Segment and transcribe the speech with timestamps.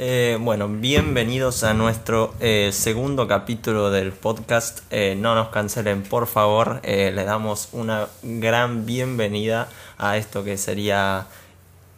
[0.00, 4.80] Eh, bueno, bienvenidos a nuestro eh, segundo capítulo del podcast.
[4.90, 6.78] Eh, no nos cancelen, por favor.
[6.84, 11.26] Eh, le damos una gran bienvenida a esto que sería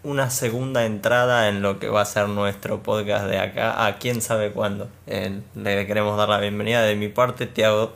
[0.03, 4.23] una segunda entrada en lo que va a ser nuestro podcast de acá a quién
[4.23, 4.89] sabe cuándo.
[5.07, 7.93] Eh, le queremos dar la bienvenida de mi parte, Tiago,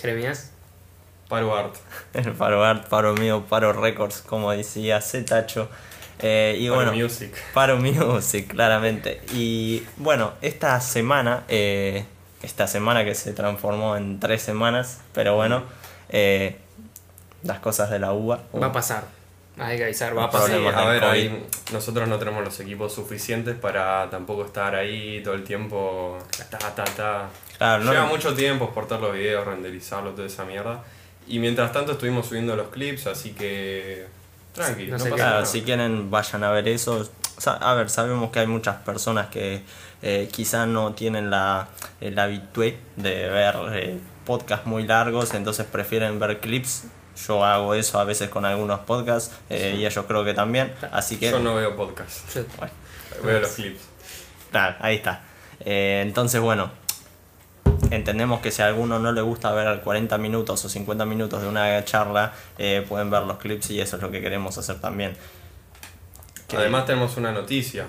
[0.00, 0.50] Jeremías.
[1.28, 1.74] Paro Art.
[2.14, 5.68] el Paro Art, Paro Mío, Paro Records, como decía Zetacho.
[6.20, 7.34] Eh, y Paro bueno, Music.
[7.52, 9.20] Paro Music, claramente.
[9.32, 12.04] Y bueno, esta semana, eh,
[12.42, 15.62] esta semana que se transformó en tres semanas, pero bueno,
[16.08, 16.56] eh,
[17.42, 18.40] las cosas de la UBA.
[18.60, 19.04] Va a pasar.
[19.58, 20.50] Hay que avisar, va a Sí, pasar.
[20.50, 25.32] problemas a ver, ahí nosotros no tenemos los equipos suficientes para tampoco estar ahí todo
[25.34, 26.18] el tiempo.
[26.50, 27.28] Ta, ta, ta.
[27.56, 30.84] Claro, no- Lleva mucho tiempo exportar los videos, renderizarlo, toda esa mierda.
[31.26, 34.06] Y mientras tanto estuvimos subiendo los clips, así que.
[34.56, 37.08] Tranqui, No sé pasa qué- Claro, si quieren vayan a ver eso.
[37.60, 39.62] A ver, sabemos que hay muchas personas que
[40.02, 41.68] eh, quizás no tienen la,
[42.00, 46.84] el habitué de ver eh, podcasts muy largos, entonces prefieren ver clips.
[47.26, 50.72] Yo hago eso a veces con algunos podcasts eh, y ellos creo que también.
[50.92, 52.72] Así que, Yo no veo podcast, Yo- bueno,
[53.22, 53.80] veo los clips.
[54.50, 55.22] claro, ahí está.
[55.60, 56.70] Eh, entonces, bueno,
[57.90, 61.48] entendemos que si a alguno no le gusta ver 40 minutos o 50 minutos de
[61.48, 65.16] una charla, eh, pueden ver los clips y eso es lo que queremos hacer también.
[66.56, 67.86] Además tenemos una noticia.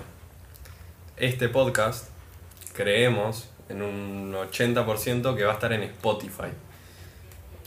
[1.16, 2.08] Este podcast
[2.74, 6.48] creemos en un 80% que va a estar en Spotify.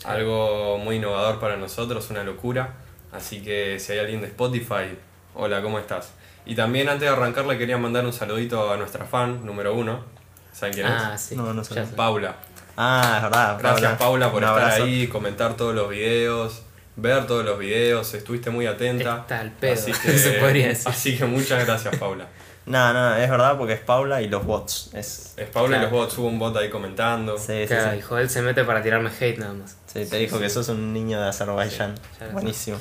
[0.03, 2.75] Algo muy innovador para nosotros, una locura.
[3.11, 4.97] Así que si hay alguien de Spotify,
[5.35, 6.13] hola, ¿cómo estás?
[6.45, 10.20] Y también antes de arrancar le quería mandar un saludito a nuestra fan número uno.
[10.53, 11.21] ¿Saben quién Ah, es?
[11.21, 11.35] sí.
[11.35, 11.81] No, no sé.
[11.95, 12.35] Paula.
[12.77, 13.57] Ah, es verdad.
[13.59, 14.83] Gracias Paula por Un estar abrazo.
[14.83, 16.61] ahí, comentar todos los videos,
[16.95, 19.19] ver todos los videos, estuviste muy atenta.
[19.21, 20.87] Está al pedo, Así que, se podría decir.
[20.89, 22.27] Así que muchas gracias Paula.
[22.63, 24.91] No, no, es verdad porque es Paula y los bots.
[24.93, 27.35] Es, Es Paula y los bots, hubo un bot ahí comentando.
[27.39, 27.97] sí, sí, Claro, sí.
[27.97, 29.77] y Joel se mete para tirarme hate nada más.
[29.87, 31.95] Sí, te dijo que sos un niño de Azerbaiyán.
[32.33, 32.77] Buenísimo.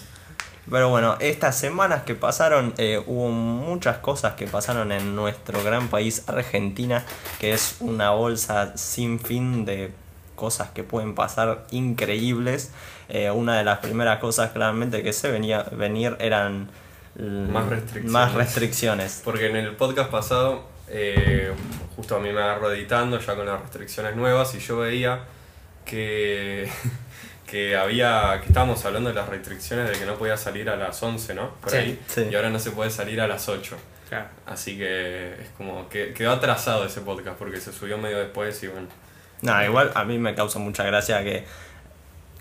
[0.71, 5.89] Pero bueno, estas semanas que pasaron, eh, hubo muchas cosas que pasaron en nuestro gran
[5.89, 7.05] país, Argentina,
[7.41, 9.91] que es una bolsa sin fin de
[10.37, 12.71] cosas que pueden pasar increíbles.
[13.09, 16.71] Eh, una de las primeras cosas claramente que se venía venir eran
[17.17, 18.11] Más restricciones.
[18.13, 19.21] más restricciones.
[19.25, 21.53] Porque en el podcast pasado, eh,
[21.97, 25.25] justo a mí me agarró editando ya con las restricciones nuevas y yo veía
[25.85, 26.71] que,
[27.51, 31.03] que había que estábamos hablando de las restricciones de que no podía salir a las
[31.03, 31.51] 11, ¿no?
[31.57, 32.01] Por Sí, ahí.
[32.07, 32.29] sí.
[32.31, 33.77] Y ahora no se puede salir a las 8.
[34.09, 34.27] Claro.
[34.47, 38.69] Así que es como que quedó atrasado ese podcast porque se subió medio después y
[38.69, 38.87] bueno.
[39.43, 41.45] No, igual a mí me causa mucha gracia que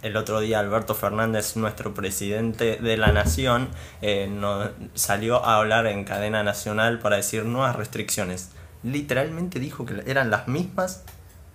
[0.01, 3.69] el otro día Alberto Fernández, nuestro presidente de la nación,
[4.01, 8.51] eh, no- salió a hablar en cadena nacional para decir nuevas restricciones.
[8.83, 11.03] Literalmente dijo que eran las mismas,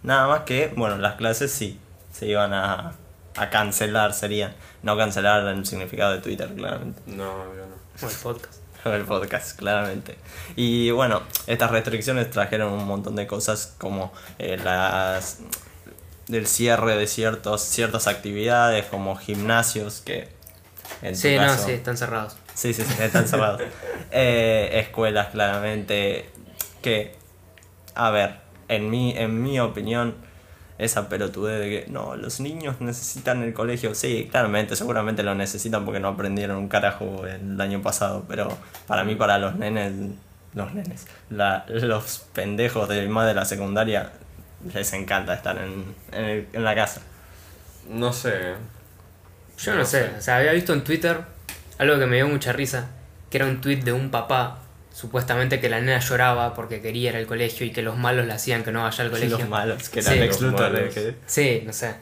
[0.02, 1.78] nada más que, bueno, las clases sí,
[2.12, 2.92] se iban a,
[3.36, 4.54] a cancelar, serían.
[4.82, 7.00] No cancelar en el significado de Twitter, claramente.
[7.06, 8.06] No, yo no.
[8.06, 8.54] O el podcast.
[8.84, 10.16] el podcast, claramente.
[10.56, 15.38] Y bueno, estas restricciones trajeron un montón de cosas como eh, las
[16.28, 20.28] del cierre de ciertos ciertas actividades como gimnasios que
[21.02, 22.36] en Sí, no, caso- sí, están cerrados.
[22.54, 23.62] Sí, sí, sí, están cerrados.
[24.16, 26.30] Eh, escuelas, claramente,
[26.82, 27.16] que,
[27.96, 28.36] a ver,
[28.68, 30.14] en mi, en mi opinión,
[30.78, 33.94] esa pelotudez de que, no, los niños necesitan el colegio.
[33.94, 38.48] Sí, claramente, seguramente lo necesitan porque no aprendieron un carajo el año pasado, pero
[38.86, 39.92] para mí, para los nenes,
[40.54, 44.10] los nenes, la- los pendejos de más de la secundaria,
[44.72, 47.02] les encanta estar en, en, en la casa.
[47.88, 48.54] No sé.
[49.58, 50.08] Yo no, No sé.
[50.10, 50.16] sé.
[50.18, 51.20] o sea, había visto en Twitter
[51.78, 52.88] algo que me dio mucha risa,
[53.30, 54.58] que era un tweet de un papá,
[54.94, 58.32] supuestamente que la nena lloraba porque quería ir al colegio y que los malos le
[58.32, 59.38] hacían que no vaya al colegio.
[59.38, 60.08] Los malos, que Sí.
[60.12, 60.80] era Lex Los Luthor, malos.
[60.80, 61.94] eh, que- Sí, no sé.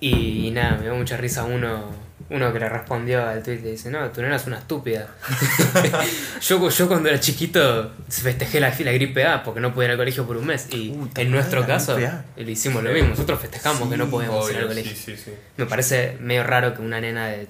[0.00, 1.90] Y, nada, me dio mucha risa uno,
[2.28, 5.08] uno que le respondió al tweet y dice, no, tu nena es una estúpida.
[6.42, 9.96] yo, yo cuando era chiquito festejé la, la gripe A porque no podía ir al
[9.96, 10.66] colegio por un mes.
[10.70, 13.08] Y Uh, ¿te en nuestro la caso le hicimos lo mismo.
[13.10, 14.92] Nosotros festejamos que no podíamos ir al colegio.
[14.94, 15.30] sí, sí, sí.
[15.56, 17.48] Me parece medio raro que una nena de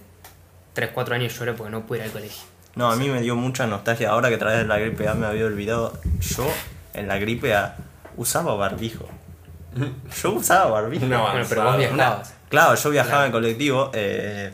[0.74, 2.42] 3, 4 años llore porque no puede ir al colegio.
[2.76, 4.10] No, a mí me dio mucha nostalgia.
[4.10, 5.98] Ahora que traes la gripe A me había olvidado.
[6.20, 6.46] Yo
[6.94, 7.76] en la gripe A
[8.16, 9.08] usaba barbijo.
[10.22, 11.06] Yo usaba barbijo.
[11.06, 11.76] No, bueno, pero vos.
[12.48, 13.26] Claro, yo viajaba Claro.
[13.26, 13.90] en colectivo.
[13.92, 14.52] eh,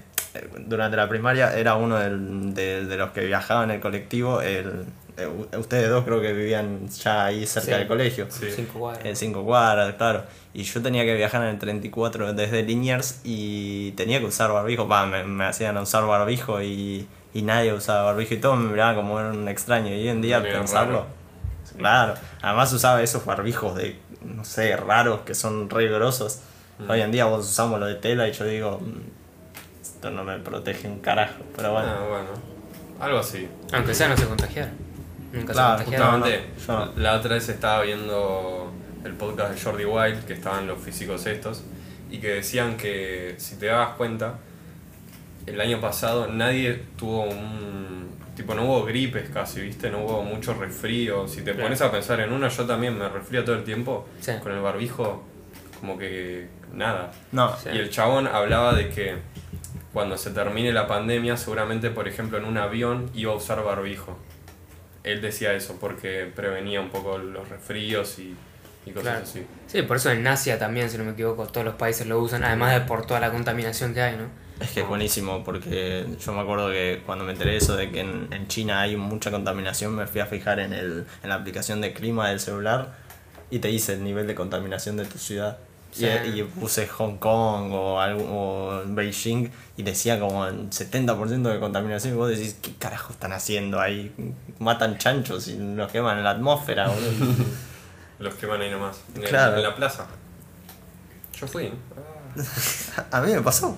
[0.66, 4.40] durante la primaria era uno del- de, de los que viajaba en el colectivo.
[4.40, 4.86] El,
[5.18, 5.28] eh,
[5.58, 7.78] ustedes dos creo que vivían ya ahí cerca Sí.
[7.78, 8.26] del colegio.
[8.30, 8.46] Sí.
[8.54, 9.04] Cinco cuadras.
[9.04, 10.22] En 5 cuadras, claro.
[10.54, 14.86] Y yo tenía que viajar en el 34 desde Liniers y tenía que usar barbijo.
[14.86, 19.14] Me, me hacían usar barbijo y, y nadie usaba barbijo y todo me miraba como
[19.14, 19.88] un extraño.
[19.88, 21.06] Y hoy en día Medio pensarlo,
[21.76, 22.14] claro.
[22.42, 26.40] Además usaba esos barbijos de, no sé, raros que son re grosos.
[26.78, 26.90] Mm.
[26.90, 29.00] Hoy en día vos usamos lo de tela y yo digo, "Mm,
[29.82, 31.42] esto no me protege un carajo.
[31.56, 32.28] Pero bueno, Ah, bueno.
[33.00, 33.48] Algo así.
[33.72, 34.72] Aunque sea, no se contagiaron.
[35.32, 36.20] Nunca Claro, se contagiaron.
[36.20, 37.02] Justamente, no, yo no.
[37.02, 38.72] la otra vez estaba viendo
[39.04, 41.62] el podcast de Jordi Wild, que estaban los físicos estos,
[42.10, 44.34] y que decían que, si te dabas cuenta,
[45.46, 48.10] el año pasado nadie tuvo un...
[48.36, 49.90] Tipo, no hubo gripes casi, ¿viste?
[49.90, 51.28] No hubo mucho resfrío.
[51.28, 51.64] Si te Claro.
[51.64, 54.08] pones a pensar en una, yo también me resfrío todo el tiempo.
[54.20, 54.32] Sí.
[54.42, 55.22] Con el barbijo,
[55.80, 57.10] como que nada.
[57.32, 57.68] no, Sí.
[57.74, 59.16] Y el chabón hablaba de que
[59.92, 64.16] cuando se termine la pandemia, seguramente, por ejemplo, en un avión iba a usar barbijo.
[65.04, 68.34] Él decía eso porque prevenía un poco los resfríos y,
[68.86, 69.22] y cosas Claro.
[69.24, 69.46] así.
[69.66, 72.44] Sí, por eso en Asia también, si no me equivoco, todos los países lo usan,
[72.44, 74.24] además de por toda la contaminación que hay, ¿no?
[74.62, 77.90] Es que es buenísimo porque yo me acuerdo que cuando me enteré de eso de
[77.90, 81.34] que en, en China hay mucha contaminación, me fui a fijar en, el, en la
[81.36, 82.94] aplicación de clima del celular
[83.50, 85.58] y te dice el nivel de contaminación de tu ciudad.
[85.92, 86.06] Sí.
[86.34, 91.60] Y, y puse Hong Kong o, algo, o Beijing y decía como el 70% de
[91.60, 94.10] contaminación y vos decís, ¿qué carajo están haciendo ahí?
[94.58, 97.34] Matan chanchos y los queman en la atmósfera, boludo.
[98.18, 99.00] Los queman ahí nomás.
[99.16, 100.06] En, el- en la plaza.
[101.38, 101.72] Yo fui.
[102.96, 103.76] Ah, a mí me pasó.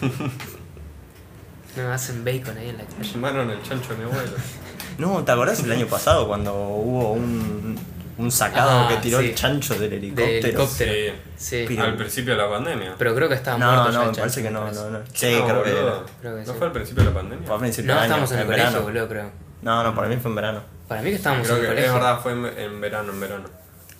[1.76, 3.12] No, hacen bacon ahí en la calle.
[3.12, 4.32] quemaron el chancho de mi abuelo.
[4.98, 7.78] No, ¿te acordás el año pasado cuando hubo un,
[8.16, 9.26] un sacado Ah, que tiró sí.
[9.26, 10.26] el chancho del helicóptero?
[10.32, 10.92] Del helicóptero.
[10.92, 11.12] Sí.
[11.36, 12.94] Sí, Pero- Al principio de la pandemia.
[12.96, 14.90] pero creo que estaba No, muerto ya no, el me parece chancho, que no, no,
[14.98, 15.04] no.
[15.12, 15.86] Sí, No, creo que boludo.
[15.98, 16.06] era.
[16.22, 16.58] Creo que ¿No sí.
[16.58, 17.46] fue al principio de la pandemia?
[17.46, 18.84] Fue a principio No, de año, estábamos en el colegio, verano.
[18.86, 19.30] boludo, creo.
[19.60, 20.60] No, no, para mí fue en verano.
[20.88, 21.94] Para mí que estábamos Creo en el que colegio.
[21.94, 23.44] es verdad, fue en, en verano, en verano.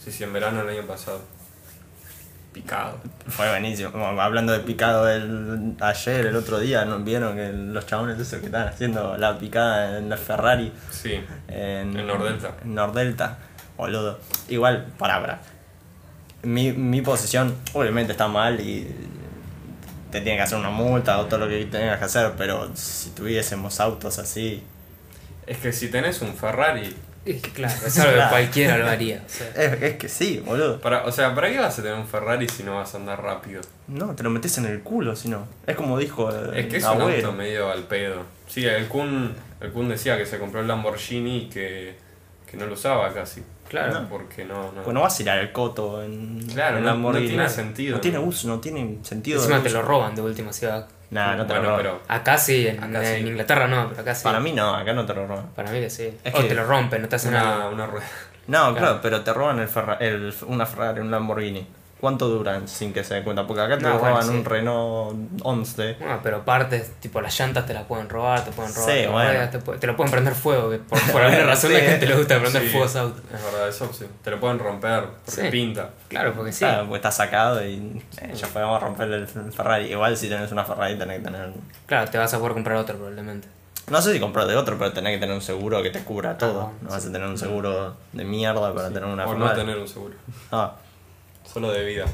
[0.02, 1.20] Sí, sí, en verano el año pasado.
[2.56, 2.98] Picado.
[3.28, 3.92] Fue buenísimo.
[3.92, 6.98] Como hablando de picado el, ayer, el otro día, ¿no?
[7.00, 11.20] vieron que los chabones esos que estaban haciendo la picada en la Ferrari Sí.
[11.48, 12.52] en, En Nordelta.
[12.64, 13.36] En Nordelta,
[13.76, 14.18] boludo.
[14.48, 15.40] Igual, para, para.
[16.44, 18.90] Mi, mi posición, obviamente está mal y
[20.10, 23.10] te tiene que hacer una multa o todo lo que tengas que hacer, pero si
[23.10, 24.62] tuviésemos autos así.
[25.46, 26.96] Es que si tenés un Ferrari,
[27.34, 28.30] claro, es algo que Claro.
[28.30, 29.22] cualquiera lo haría.
[29.24, 29.48] o sea.
[29.50, 30.80] Es, es que sí, boludo.
[30.80, 33.22] para, o sea, ¿para qué vas a tener un Ferrari si no vas a andar
[33.22, 33.60] rápido?
[33.88, 35.46] No, te lo metes en el culo, si no.
[35.66, 38.22] Es como dijo Es que es un auto medio al pedo.
[38.46, 41.96] Sí, el Kun, el Kun decía que se compró el Lamborghini y que,
[42.50, 43.42] que no lo usaba casi.
[43.68, 44.02] Claro.
[44.02, 44.82] No, Porque no, no.
[44.84, 46.46] Pues no vas a ir al coto en.
[46.54, 47.24] Claro, en no- Lamborghini.
[47.26, 49.40] no tiene sentido, No tiene uso, no tiene sentido.
[49.40, 49.78] Encima te uso.
[49.78, 50.86] lo roban de última va.
[51.10, 51.82] Nah, no te Bueno, lo roban.
[51.82, 53.28] pero Acá sí, en, Acá en sí.
[53.28, 54.24] Inglaterra no, pero acá sí.
[54.24, 55.46] Para mí no, acá no te lo roban.
[55.54, 56.18] Para mí que sí.
[56.24, 57.68] Es o que- te lo rompen, no te hacen una, nada.
[57.68, 58.06] una rueda.
[58.48, 58.98] No, claro, Claro.
[59.02, 61.66] pero te roban el, Ferra- el una Ferrari, un Lamborghini.
[62.00, 63.46] ¿Cuánto duran sin que se den cuenta?
[63.46, 64.34] Porque acá te No, lo bueno, roban sí.
[64.36, 65.96] un Renault 11.
[65.98, 69.12] Bueno, pero partes, tipo las llantas te las pueden robar, te pueden robar Sí, las
[69.12, 69.30] bueno.
[69.30, 71.76] ruedas, te, pu- te lo pueden prender fuego, que por, por alguna razón Sí.
[71.76, 73.22] a gente le gusta prender Sí, fuego a ese auto.
[73.34, 74.04] Es verdad, eso sí.
[74.22, 75.48] Te lo pueden romper porque Sí.
[75.50, 75.90] pinta.
[76.08, 76.58] Claro, porque sí.
[76.60, 79.86] Claro, porque está sacado y eh, ya podemos romper el Ferrari.
[79.86, 81.50] Igual si tenés una Ferrari tenés que tener...
[81.86, 83.48] Claro, te vas a poder comprar otro probablemente.
[83.88, 86.36] No sé si comprar de otro, pero tenés que tener un seguro que te cubra
[86.36, 86.54] todo.
[86.54, 89.60] bueno, no vas a tener un seguro de mierda para tener una o no Ferrari.
[89.60, 90.14] tener un seguro.
[90.52, 90.74] Ah.
[91.52, 92.06] Solo de vida.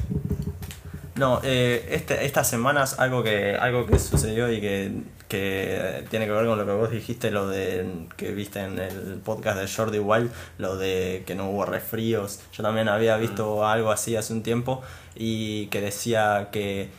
[1.15, 4.91] No, eh, este, estas semanas algo que algo que sucedió y que,
[5.27, 9.21] que tiene que ver con lo que vos dijiste, lo de que viste en el
[9.23, 12.39] podcast de Jordi Wild, lo de que no hubo resfríos.
[12.51, 14.81] Yo también había visto algo así hace un tiempo
[15.15, 16.89] y que decía que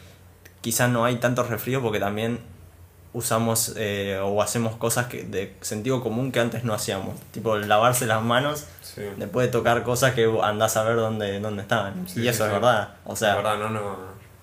[0.60, 2.38] quizás no hay tanto resfrío porque también
[3.14, 8.06] usamos eh, o hacemos cosas que de sentido común que antes no hacíamos, tipo lavarse
[8.06, 9.02] las manos Sí.
[9.16, 12.06] después de tocar cosas que andás a ver dónde, dónde estaban.
[12.06, 12.54] Sí, y sí, eso es sí.
[12.54, 12.90] verdad.
[13.04, 13.97] O sea, la verdad, no, no.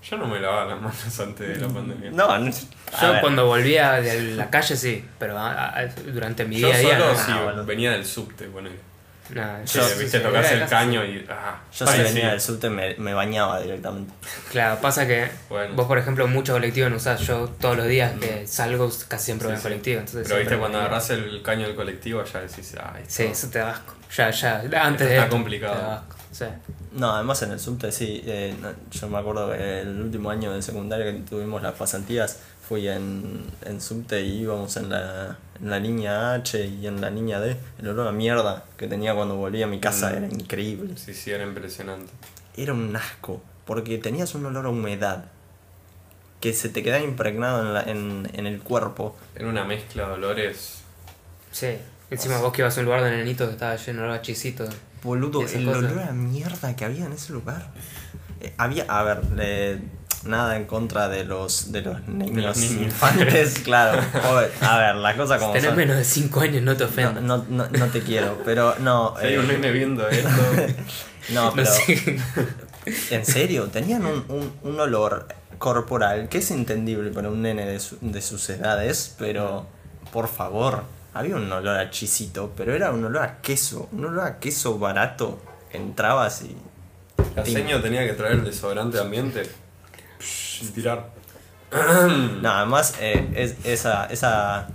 [0.04, 2.10] Yo no me lavaba las manos antes de la pandemia.
[2.12, 6.68] No, Yo ver, cuando volvía de la calle sí, pero a- a- durante mi Yo
[6.68, 7.20] día a día solo no.
[7.20, 7.66] si Ah, bueno.
[7.66, 8.76] venía del subte, ponele.
[9.34, 11.10] Nada, Sí, yo- viste, sí, tocas era el caño sí.
[11.12, 11.26] y.
[11.30, 12.30] Ah, yo si ahí venía sí.
[12.32, 14.14] del subte me, me bañaba directamente.
[14.52, 15.74] Claro, pasa que Bueno.
[15.76, 17.22] vos, por ejemplo, mucho colectivo no usás.
[17.22, 19.68] Yo todos los días que salgo casi siempre voy Sí, sí.
[19.68, 20.00] colectivo.
[20.00, 23.50] Entonces Pero viste, cuando agarras el caño del colectivo ya decís, ay, Sí, esto- eso
[23.50, 23.96] te da asco.
[24.16, 24.62] Ya, ya.
[24.82, 25.76] Antes de está esto, complicado.
[25.76, 26.16] te da asco.
[26.32, 26.46] Sí.
[26.94, 28.22] No, además en el subte sí.
[28.26, 28.54] eh,
[28.92, 32.40] yo me acuerdo que el último año de secundaria que tuvimos las pasantías
[32.72, 37.10] fui en, en subte y íbamos en la, en la línea H y en la
[37.10, 37.58] línea D.
[37.80, 40.16] El olor a mierda que tenía cuando volví a mi casa Mm.
[40.16, 40.94] era increíble.
[40.96, 42.10] Sí, sí, era impresionante.
[42.56, 45.26] Era un asco, porque tenías un olor a humedad
[46.40, 49.18] que se te quedaba impregnado en, la- en, en el cuerpo.
[49.36, 50.76] Era una mezcla de olores.
[51.52, 51.76] Sí.
[52.10, 54.74] Encima vos que ibas a un lugar de nenitos que estaba lleno de chisitos.
[55.04, 55.84] Boludo, Y esas el cosas.
[55.92, 57.68] olor a mierda que había en ese lugar.
[58.40, 59.82] Eh, había, a ver, eh,
[60.26, 62.82] nada en contra de los, de los niños, los niños.
[62.84, 64.02] infantes, claro.
[64.24, 65.78] Joder, a ver, la cosa como Tenés son.
[65.78, 67.24] menos de 5 años, no te No, ofendas.
[67.24, 69.16] no, no, no te quiero, pero no.
[69.20, 70.30] Si hay eh, un nene viendo esto.
[71.30, 71.72] no, No pero.
[71.72, 72.20] sé.
[73.12, 77.80] En serio, tenían un, un, un olor corporal que es entendible para un nene de,
[77.80, 79.68] su- de sus edades, pero
[80.12, 84.26] por favor, había un olor a chisito, pero era un olor a queso, un olor
[84.26, 85.40] a queso barato.
[85.72, 86.56] Entrabas y.
[87.36, 89.44] La seño tenía que traer desodorante de ambiente
[90.70, 91.10] tirar.
[92.42, 94.68] No, además, eh, es, esa, esa,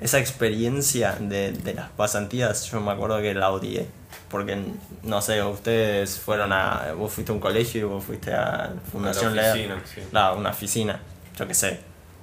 [0.00, 3.86] esa experiencia de, de las pasantías, yo me acuerdo que la odié.
[4.30, 4.58] Porque,
[5.04, 6.92] no sé, ustedes fueron a.
[6.96, 10.00] Vos fuiste a un colegio y vos fuiste a Fundación A oficina, sí.
[10.10, 11.00] Una oficina.
[11.38, 11.80] Yo qué sé.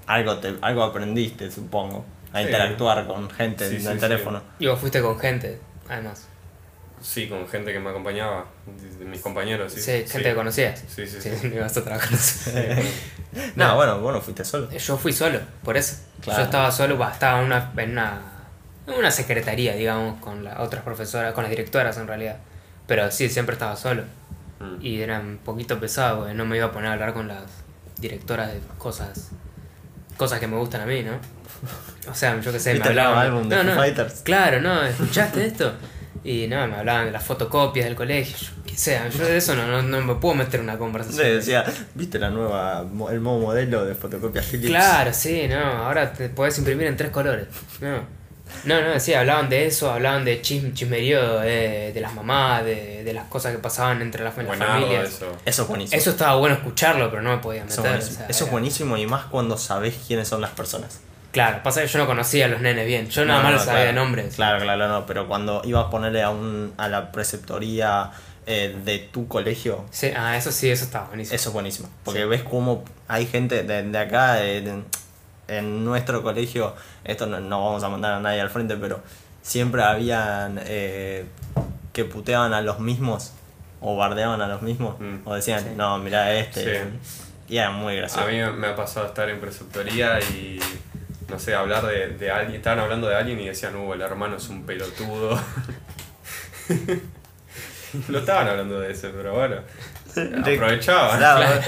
[0.08, 2.04] Algo, te, algo aprendiste, supongo.
[2.34, 2.46] A Sí.
[2.46, 4.00] interactuar con gente Sí, en sí, el sí.
[4.00, 4.42] teléfono.
[4.60, 6.28] Y vos fuiste con gente, además.
[7.03, 9.74] Sí, con gente que me acompañaba, de, de mis compañeros.
[9.74, 10.79] Sí, Sí, gente que conocías.
[10.88, 11.48] Sí, sí, Sí, sí.
[11.50, 12.17] no ibas a trabajar.
[13.55, 13.75] No, No.
[13.75, 14.72] bueno, bueno, fuiste solo.
[14.72, 15.98] Yo fui solo, por eso.
[16.22, 16.39] Claro.
[16.39, 18.22] Yo estaba solo, bah, estaba en una, en una,
[18.88, 22.38] en una secretaría, digamos, con las otras profesoras, con las directoras en realidad.
[22.88, 24.03] Pero sí, siempre estaba solo.
[24.60, 24.77] Mm.
[24.86, 27.43] Y era un poquito pesado, porque no me iba a poner a hablar con las
[28.00, 29.29] directoras de cosas
[30.15, 31.13] cosas que me gustan a mí, ¿no?
[32.10, 33.27] O sea, yo qué sé, me ¿Viste el nuevo hablaban...
[33.33, 34.22] álbum de no, no, Fighters?
[34.22, 35.74] Claro, no, ¿escuchaste esto?
[36.25, 39.56] Y no, me hablaban de las fotocopias del colegio, yo qué sé, yo de eso
[39.56, 41.27] no, no, no me puedo meter en una Sí, conversación.
[41.36, 41.65] decía,
[41.96, 42.80] ¿viste la nueva,
[43.12, 44.68] el nuevo modelo de fotocopia Philips?
[44.70, 47.48] Claro, sí, no, ahora te podés imprimir en tres colores.
[47.82, 48.00] No,
[48.65, 53.03] no, no, sí, hablaban de eso, hablaban de chism, chismerío de, de las mamás, de,
[53.03, 55.10] de las cosas que pasaban entre las, familias.
[55.10, 55.25] eso.
[55.44, 56.00] Eso es buenísimo.
[56.00, 57.98] Eso estaba bueno escucharlo, pero no me podía Eso, meter.
[58.00, 58.13] es buenísimo.
[58.15, 61.01] o sea, Eso es buenísimo y más cuando sabés quiénes son las personas.
[61.34, 63.58] Claro, pasa que yo no conocía a los nenes bien, yo nada No, más no,
[63.58, 63.88] los sabía claro.
[64.00, 64.36] de nombres.
[64.36, 68.12] Claro, claro, no, pero cuando ibas a ponerle a, un, a la preceptoría
[68.46, 71.36] eh, de tu colegio, Sí, ah, eso sí, eso estaba buenísimo.
[71.36, 71.90] eso es buenísimo.
[72.06, 74.84] Porque ves cómo hay gente de, de acá, de- de-
[75.48, 76.74] en nuestro colegio,
[77.04, 79.02] esto no, no vamos a mandar a nadie al frente, pero
[79.42, 81.25] siempre habían eh,
[81.94, 83.34] que puteaban a los mismos
[83.82, 85.28] o bardeaban a los mismos Mm.
[85.28, 85.70] o decían, Sí.
[85.75, 86.63] no, mira este.
[86.84, 86.90] Sí.
[87.50, 88.25] Y era muy gracioso.
[88.25, 90.60] A mí me ha pasado estar en preceptoría y,
[91.34, 92.58] no sé, hablar de, de alguien.
[92.58, 95.40] Estaban hablando de alguien y decían, uh, el hermano es un pelotudo.
[98.08, 99.58] no estaban hablando de eso, pero bueno.
[100.42, 101.18] Aprovechaban.
[101.18, 101.62] Claro.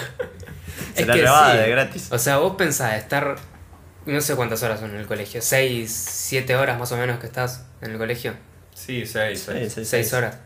[0.93, 1.57] Se Es la que llevaba sí.
[1.57, 2.07] de gratis.
[2.11, 3.35] O sea, vos pensás estar,
[4.05, 7.25] no sé cuántas horas son en el colegio, seis, siete horas más o menos que
[7.25, 8.33] estás en el colegio.
[8.73, 9.73] Sí, seis, Sí, seis.
[9.73, 10.15] sí, seis sí.
[10.15, 10.37] horas.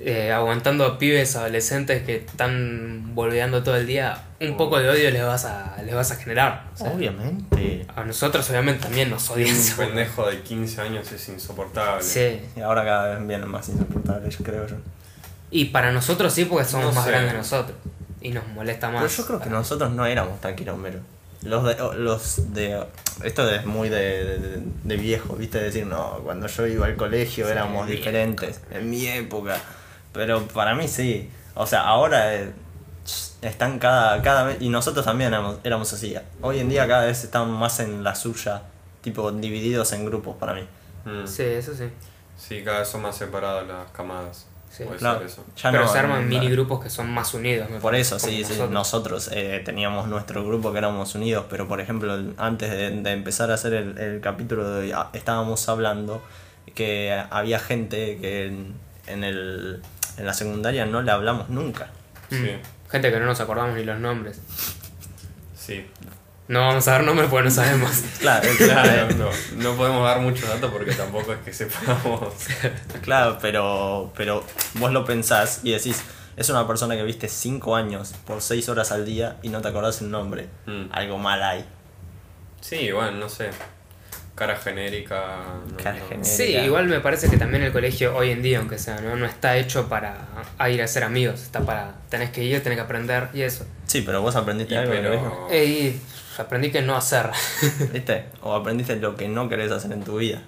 [0.00, 5.10] Eh, aguantando a pibes adolescentes que están volviendo todo el día, un poco de odio
[5.10, 6.66] les vas a, les vas a generar.
[6.78, 7.84] Obviamente.
[7.96, 9.56] a nosotros obviamente también nos odian.
[9.56, 12.02] Un pendejo de 15 años es insoportable.
[12.04, 12.40] Sí.
[12.56, 14.76] Y ahora cada vez vienen más insoportables, creo yo.
[15.50, 17.10] Y para nosotros sí, porque somos No más sé.
[17.10, 17.76] grandes nosotros.
[18.20, 19.02] Y nos molesta más.
[19.02, 21.02] Pero yo creo que nosotros no éramos tan quilomberos.
[21.42, 22.84] Los de, o- los de.
[23.24, 25.58] Esto es muy de, de, de viejo, ¿viste?
[25.60, 28.60] Decir, no, cuando yo iba al colegio Sí, éramos diferentes.
[28.70, 29.60] En mi época.
[30.18, 31.30] Pero para mí sí.
[31.54, 32.52] O sea, ahora eh,
[33.42, 34.58] están cada, cada vez.
[34.60, 36.14] Y nosotros también éramos, éramos así.
[36.42, 38.62] Hoy en día cada vez están más en la suya.
[39.00, 40.62] Tipo, divididos en grupos para mí.
[41.04, 41.26] Mm.
[41.26, 41.84] Sí, eso sí.
[42.36, 44.46] Sí, cada vez son más separadas las camadas.
[44.70, 44.84] Sí.
[44.98, 45.24] Claro.
[45.24, 45.44] eso.
[45.56, 47.68] Ya Pero no- se arman no- mini grupos que son más unidos.
[47.80, 48.52] Por eso, sí, sí.
[48.52, 48.70] nosotros.
[48.70, 53.50] Nosotros eh, teníamos nuestro grupo que éramos unidos, pero por ejemplo, antes de, de empezar
[53.50, 56.22] a hacer el, el capítulo de hoy, estábamos hablando
[56.74, 58.74] que había gente que en,
[59.06, 59.82] en el,
[60.18, 61.88] en la secundaria no le hablamos nunca.
[62.30, 62.56] Sí,
[62.90, 64.40] Gente que no nos acordamos ni los nombres.
[65.56, 65.86] sí.
[66.48, 67.90] No vamos a dar nombres porque no sabemos.
[68.20, 69.28] Claro, Claro, claro, no,
[69.62, 72.32] no podemos dar muchos datos porque tampoco es que sepamos.
[73.02, 74.42] claro, pero, pero
[74.74, 76.02] vos lo pensás y decís,
[76.38, 79.68] es una persona que viste 5 años por 6 horas al día y no te
[79.68, 80.48] acordás el nombre.
[80.64, 80.84] Mm.
[80.90, 81.66] Algo mal hay.
[82.62, 83.50] Sí, bueno, no sé.
[84.38, 85.20] Cara genérica.
[85.68, 86.04] no- Cara no.
[86.08, 86.24] genérica.
[86.24, 89.26] Sí, igual me parece que también el colegio hoy en día, aunque sea, no, no
[89.26, 90.16] está hecho para
[90.58, 91.42] a ir a ser amigos.
[91.42, 91.94] Está para.
[92.08, 93.66] Tenés que ir, tenés que aprender y eso.
[93.86, 95.48] Sí, pero vos aprendiste Y algo pero.
[95.50, 96.00] Eh, Y
[96.40, 97.30] aprendí que no hacer.
[97.92, 98.26] ¿Viste?
[98.42, 100.42] O aprendiste lo que no querés hacer en tu vida.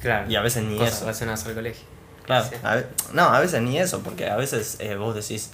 [0.00, 0.30] claro.
[0.30, 1.00] Y a veces ni cosas eso.
[1.06, 1.84] relacionadas al colegio.
[2.26, 2.56] Claro, Sí.
[2.64, 5.50] a no, a veces ni eso, porque a veces eh, vos decís,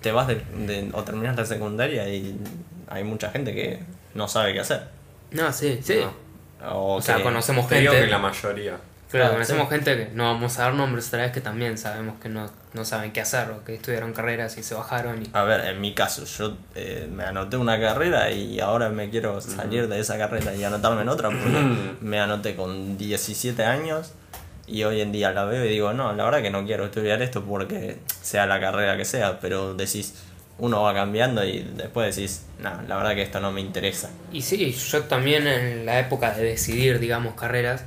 [0.00, 2.38] te vas de, de- o terminas la secundaria y
[2.88, 3.80] hay mucha gente que
[4.14, 4.88] no sabe qué hacer.
[5.30, 5.98] No, sí, sí.
[6.00, 6.23] No.
[6.70, 8.06] O, O sea, conocemos Te digo gente.
[8.06, 8.76] que la mayoría.
[9.10, 9.74] Claro, Claro, conocemos sí.
[9.76, 12.84] gente que no vamos a dar nombres otra vez que también sabemos que no, no
[12.84, 15.30] saben qué hacer o que estudiaron carreras y se bajaron y.
[15.32, 19.40] A ver, en mi caso, yo eh, me anoté una carrera y ahora me quiero
[19.40, 24.12] salir de esa carrera y anotarme en otra porque me anoté con 17 años
[24.66, 27.22] y hoy en día la veo y digo, no, la verdad que no quiero estudiar
[27.22, 30.14] esto porque sea la carrera que sea, pero decís,
[30.58, 34.10] uno va cambiando y después decís, no, la verdad que esto no me interesa.
[34.32, 37.82] Y sí, yo también en la época de decidir, digamos, carreras,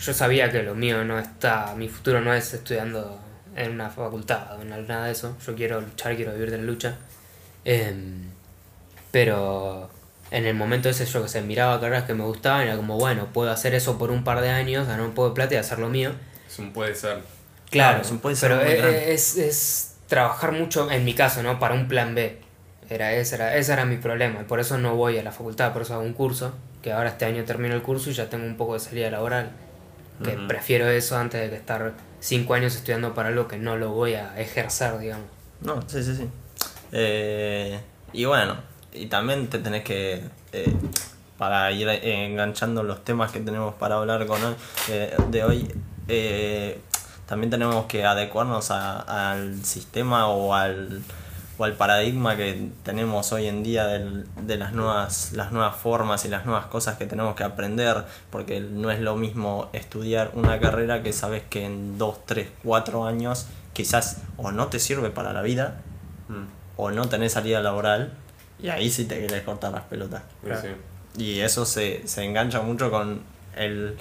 [0.00, 3.20] yo sabía que lo mío no está, mi futuro no es estudiando
[3.56, 5.36] en una facultad o en nada de eso.
[5.46, 6.96] Yo quiero luchar, quiero vivir de la lucha.
[7.64, 8.24] Em,
[9.10, 9.90] pero
[10.30, 12.98] en el momento ese yo que sé, miraba carreras que me gustaban y era como,
[12.98, 15.58] bueno, puedo hacer eso por un par de años, ganar un poco de plata y
[15.58, 16.12] hacer lo mío.
[16.48, 17.22] Es un puede ser.
[17.70, 19.14] Claro, Claro, es un puede ser pero muy es, grande.
[19.14, 21.58] es, es trabajar mucho, en mi caso, ¿no?
[21.58, 22.38] Para un plan B.
[22.90, 25.72] Era ese, era, ese era mi problema y por eso no voy a la facultad,
[25.72, 28.44] por eso hago un curso, que ahora este año termino el curso y ya tengo
[28.44, 29.50] un poco de salida laboral.
[30.22, 33.90] Que prefiero eso antes de que estar cinco años estudiando para algo que no lo
[33.90, 35.26] voy a ejercer, digamos.
[35.60, 36.28] No, sí, sí, sí.
[36.92, 37.80] Eh,
[38.12, 38.56] y bueno,
[38.92, 40.72] y también te tenés que, eh,
[41.36, 44.54] para ir enganchando los temas que tenemos para hablar con hoy,
[44.88, 45.74] eh, de hoy,
[46.06, 46.78] eh,
[47.34, 51.02] también tenemos que adecuarnos a- al sistema o al,
[51.58, 56.24] o al paradigma que tenemos hoy en día del- de las nuevas, las nuevas formas
[56.24, 60.60] y las nuevas cosas que tenemos que aprender, porque no es lo mismo estudiar una
[60.60, 65.32] carrera que sabes que en 2, 3, 4 años quizás o no te sirve para
[65.32, 65.80] la vida
[66.28, 66.44] Mm,
[66.76, 68.12] o no tenés salida laboral
[68.62, 70.22] y ahí sí te querés cortar las pelotas.
[70.44, 70.62] y Claro.
[70.62, 70.68] sí.
[71.20, 73.22] Y eso se, se engancha mucho con
[73.56, 73.96] el...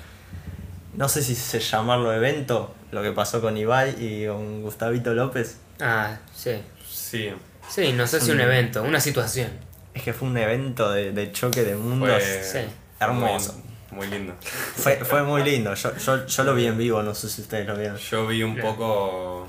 [0.96, 5.58] No sé si se llamarlo evento, lo que pasó con Ibai y con Gustavito López.
[5.80, 6.62] Ah, sí.
[6.88, 7.32] Sí,
[7.70, 9.50] Sí, no sé si un evento, una situación.
[9.94, 12.10] Es que fue un evento de, de choque de mundos.
[12.22, 12.60] fue Sí.
[13.00, 13.62] Hermoso.
[13.92, 14.36] Muy, muy lindo.
[14.42, 15.74] Fue, fue muy lindo.
[15.74, 17.98] Yo, yo, yo lo vi en vivo, no sé si ustedes lo vieron.
[17.98, 19.48] Yo vi un poco.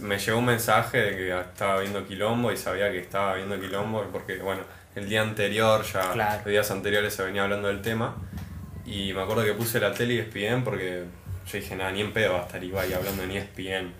[0.00, 4.04] Me llegó un mensaje de que estaba viendo Quilombo y sabía que estaba viendo Quilombo
[4.12, 4.62] porque, bueno,
[4.94, 6.36] el día anterior, ya Claro.
[6.36, 8.14] los días anteriores se venía hablando del tema.
[8.86, 11.04] Y me acuerdo que puse la tele y ESPN porque
[11.46, 13.92] yo dije, nada, ni en pedo va a estar Ibai hablando en ESPN.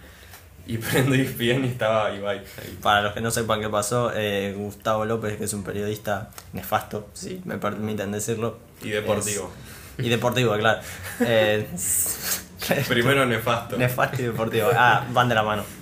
[0.66, 2.78] Y prendo ESPN y estaba Ibai ahí.
[2.82, 7.08] Para los que no sepan qué pasó, eh, Gustavo López, que es un periodista nefasto,
[7.12, 8.58] si me permiten decirlo.
[8.82, 9.52] Y deportivo.
[9.98, 10.80] es- y deportivo, claro.
[11.20, 11.68] Eh,
[12.88, 13.76] Primero nefasto.
[13.76, 14.68] nefasto y deportivo.
[14.74, 15.64] Ah, van de la mano.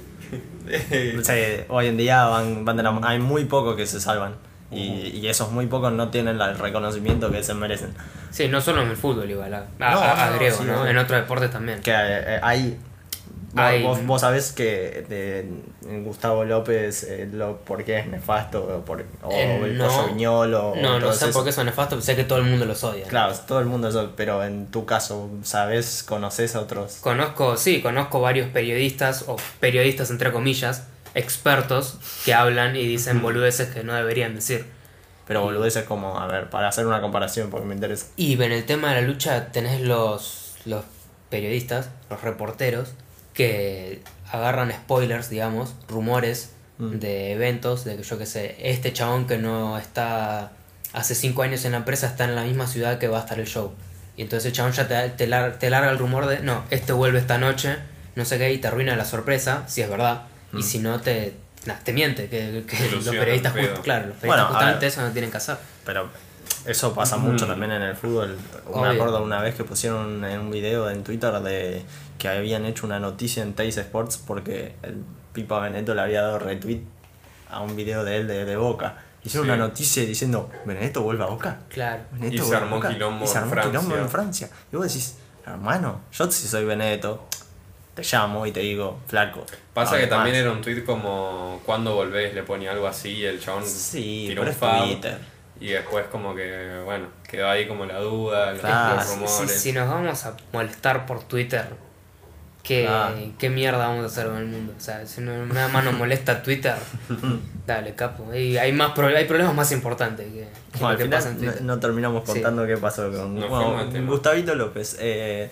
[1.22, 3.06] Sí, hoy en día van, van de la mano.
[3.06, 4.34] Hay muy pocos que se salvan.
[4.72, 7.92] Y, y esos muy pocos no tienen el reconocimiento que se merecen.
[8.30, 10.86] Sí, no solo en el fútbol igual, a, a- No, a- no, agrego, sí, ¿no?
[10.86, 11.80] En otros deportes también.
[11.82, 12.78] Que eh, hay.
[13.54, 15.46] vos- Vos, vos sabés que de,
[16.04, 19.86] Gustavo López, eh, lo, por qué es nefasto, o, por, o Eh, el no.
[19.88, 20.74] pollo viñolo.
[20.80, 23.06] No, no sé por qué son nefastos, sé que todo el mundo los odia.
[23.08, 26.02] Claro, todo el mundo eso, pero en tu caso, ¿sabes?
[26.02, 26.96] ¿Conoces a otros?
[27.02, 33.68] Conozco, sí, conozco varios periodistas, o periodistas entre comillas, expertos, que hablan y dicen boludeces
[33.68, 34.66] que no deberían decir.
[35.26, 38.06] Pero boludeces como, a ver, para hacer una comparación, porque me interesa.
[38.16, 40.84] Y en el tema de la lucha tenés los, los
[41.30, 42.90] periodistas, los reporteros,
[43.32, 46.98] que agarran spoilers, digamos, rumores Mm.
[46.98, 50.52] de eventos, de que yo qué sé, este chabón que no está
[50.94, 53.38] hace cinco años en la empresa está en la misma ciudad que va a estar
[53.38, 53.72] el show.
[54.16, 56.92] Y entonces el chabón ya te, te, lar- te larga el rumor de, no, este
[56.94, 57.76] vuelve esta noche,
[58.16, 60.22] no sé qué, y te arruina la sorpresa, si es verdad.
[60.52, 60.62] Y Mm.
[60.62, 61.34] si no, te,
[61.66, 64.92] nah, te miente, que, los periodistas, just- claro, los periodistas Bueno, a justamente ver.
[64.92, 65.56] eso no tienen que hacer.
[65.84, 66.08] Pero
[66.66, 68.36] eso pasa mucho también en el fútbol.
[68.66, 68.90] Me Obvio.
[68.92, 71.82] acuerdo una vez que pusieron en un video en Twitter de
[72.18, 76.38] que habían hecho una noticia en Teis Sports porque el Pipa Benedetto le había dado
[76.38, 76.82] retweet
[77.50, 78.96] a un video de él de, de Boca.
[79.24, 79.52] Hicieron Sí.
[79.52, 81.60] una noticia diciendo, Benedetto vuelve a Boca.
[81.68, 82.02] Claro.
[82.12, 82.88] Benedetto Y se armó Boca".
[82.90, 83.98] quilombo Y se en quilombo Francia.
[84.02, 84.50] en Francia.
[84.72, 85.14] Y vos decís,
[85.46, 87.26] hermano, yo si soy Benedetto,
[87.94, 89.44] te llamo y te digo, flaco.
[89.74, 90.42] Pasa que también más".
[90.42, 94.42] era un tweet como cuando volvés, le ponía algo así y el chabón Sí, tiró
[94.42, 94.48] un.
[95.60, 98.96] Y después como que, bueno, quedó ahí como la duda, los- Claro.
[98.96, 99.60] los Si, rumores.
[99.62, 101.66] si nos vamos a molestar por Twitter,
[102.64, 102.88] ¿qué.
[103.38, 104.72] ¿qué mierda vamos a hacer con el mundo?
[104.76, 106.74] O sea, si no- nada más nos molesta Twitter,
[107.66, 108.34] dale, capo.
[108.34, 111.40] Y hay, más pro- hay problemas más importantes que, que Bueno, que pasa en no,
[111.42, 111.62] Twitter.
[111.62, 112.32] no terminamos Sí.
[112.32, 114.06] contando qué pasó con Nos bueno.
[114.06, 114.96] Gustavito López.
[114.98, 115.50] eh,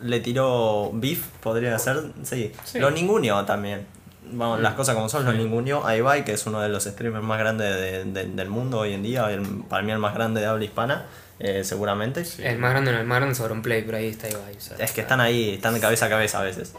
[0.00, 2.52] le tiró beef, podría ser, sí.
[2.64, 2.78] Sí.
[2.78, 3.86] Lo ninguneó también.
[4.30, 7.24] Vamos, las cosas como son, lo ninguneó a Ibai, que es uno de los streamers
[7.24, 10.40] más grandes de- de- del mundo hoy en día, el- para mí el más grande
[10.42, 11.06] de habla hispana,
[11.38, 12.24] eh, seguramente.
[12.26, 12.42] Sí.
[12.44, 14.54] El más grande no, el más grande es Auronplay, pero ahí está Ibai.
[14.56, 16.74] o sea, Es que están ahí, están de cabeza a cabeza a veces.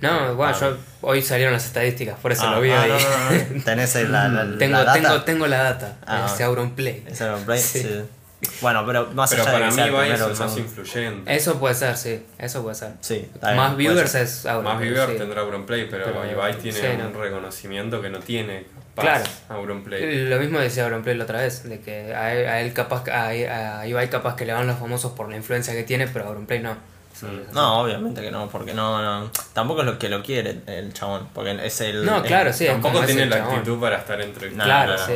[0.00, 0.58] No, bueno, Ah.
[0.60, 2.90] yo hoy salieron las estadísticas, por eso Ah, lo vi ah, ahí.
[2.90, 3.64] no, no, no.
[3.64, 4.92] Tenés el- la, la- tengo, la data.
[5.00, 6.30] tengo, tengo la data, Ah.
[6.32, 7.02] ese Auronplay.
[7.06, 7.80] Ese era un play, Sí.
[7.82, 8.00] sí.
[8.60, 10.38] Bueno, pero más Pero allá de que mí sea el Ibai es primero, el el
[10.38, 10.80] más segundo.
[10.80, 11.36] influyente.
[11.36, 12.92] Eso puede ser, sí, eso puede ser.
[13.00, 14.22] Sí, Más viewers ser.
[14.24, 14.64] es Auron.
[14.64, 15.18] Más viewers sí.
[15.18, 17.18] tendrá Auronplay, pero, Pero- Ibai tiene sí, un no.
[17.22, 19.24] reconocimiento que no tiene capaz Claro.
[19.60, 20.28] Auronplay.
[20.28, 23.28] Lo mismo decía Auronplay la otra vez, de que a él, a él capaz, a,
[23.80, 26.60] a Ibai capaz que le van los famosos por la influencia que tiene, pero Auronplay
[26.60, 26.76] no.
[27.14, 27.26] eso.
[27.54, 29.30] No, obviamente que no, porque no, no.
[29.54, 32.04] Tampoco es lo que lo quiere el chabón, porque es el.
[32.04, 32.64] No, claro, sí.
[32.66, 33.54] es Tampoco como tiene la chabón.
[33.54, 35.12] actitud para estar entre No, Claro, no, no, sí.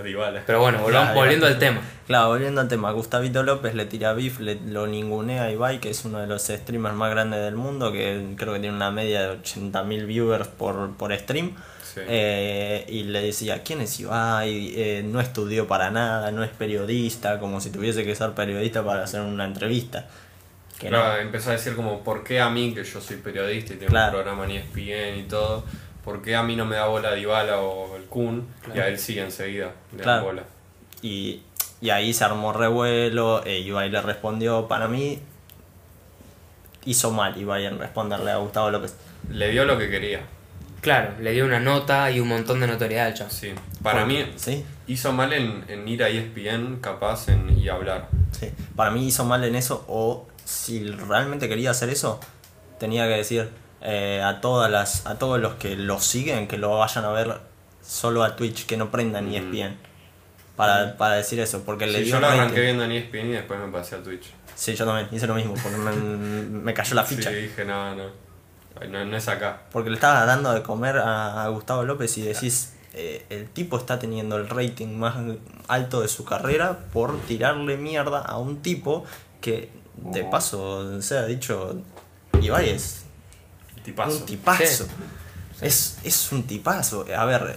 [0.00, 0.42] Dybala.
[0.46, 1.80] Pero bueno, volvamos, Claro, volviendo al tema.
[2.06, 5.90] Claro, volviendo al tema, Gustavito López le tira beef, le, lo ningunea a Ibai, que
[5.90, 9.22] es uno de los streamers más grandes del mundo, que creo que tiene una media
[9.22, 11.54] de 80.000 viewers por, por stream.
[11.82, 12.00] Sí.
[12.08, 14.72] Eh, y le decía, ¿quién es Ibai?
[14.74, 19.04] Eh, no estudió para nada, no es periodista, como si tuviese que ser periodista para
[19.04, 20.06] hacer una entrevista.
[20.78, 20.96] Que no.
[21.00, 23.90] Claro, empezó a decir como, ¿por qué a mí, que yo soy periodista y tengo
[23.90, 24.18] Claro.
[24.18, 25.64] un programa en ESPN y todo,
[26.04, 28.46] ¿por qué a mí no me da bola Dybala o el Kun?
[28.74, 30.24] Y a él sí enseguida le dan Claro.
[30.24, 30.42] bola.
[31.02, 31.42] Y,
[31.80, 35.18] y ahí se armó revuelo, e Ibai le respondió, para mí
[36.84, 38.94] hizo mal Ibai en responderle a Gustavo López.
[39.30, 40.20] Le dio lo que quería,
[40.80, 43.52] Claro, le dio una nota y un montón de notoriedad al sí.
[43.84, 44.64] Para mí ¿Sí?
[44.88, 48.08] hizo mal en, en ir a ESPN capaz en, y hablar.
[48.32, 52.18] Sí, para mí hizo mal en eso o si realmente quería hacer eso,
[52.80, 53.48] tenía que decir
[53.84, 57.40] eh, a todas las a todos los que lo siguen que lo vayan a ver
[57.82, 59.34] solo a Twitch, que no prendan Mm.
[59.34, 59.76] ESPN.
[60.56, 63.32] Para, para decir eso, porque le Sí, dio yo lo arranqué viendo en ESPN y
[63.32, 64.26] después me pasé a Twitch.
[64.54, 65.90] Sí, yo también hice lo mismo, porque me,
[66.62, 67.30] me cayó la ficha.
[67.30, 68.04] Sí, dije, no, no,
[68.88, 69.62] no, no es acá.
[69.72, 73.78] Porque le estaba dando de comer a, a Gustavo López y decís, eh, el tipo
[73.78, 75.16] está teniendo el rating más
[75.68, 79.04] alto de su carrera por tirarle mierda a un tipo
[79.40, 81.80] que, de paso, se ha dicho,
[82.42, 83.01] Ibai es
[83.84, 84.16] Tipazo.
[84.18, 84.84] un tipazo.
[84.84, 85.66] Sí.
[85.66, 87.04] Es, es un tipazo.
[87.16, 87.56] A ver,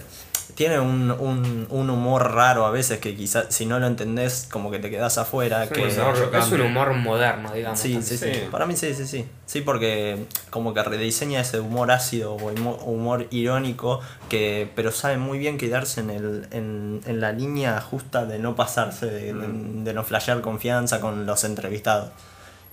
[0.54, 4.70] tiene un, un, un humor raro a veces que quizás si no lo entendés como
[4.70, 5.64] que te quedás afuera.
[5.64, 7.78] Es un, que, humor humor, es un humor moderno, digamos.
[7.80, 8.40] Sí, sí, sí, Sí.
[8.50, 9.26] Para mí sí, sí, sí.
[9.44, 15.18] Sí, porque como que rediseña ese humor ácido o humo- humor irónico, que pero sabe
[15.18, 19.82] muy bien quedarse en, el, en, en la línea justa de no pasarse, de, de-
[19.84, 22.10] de no flashear confianza con los entrevistados.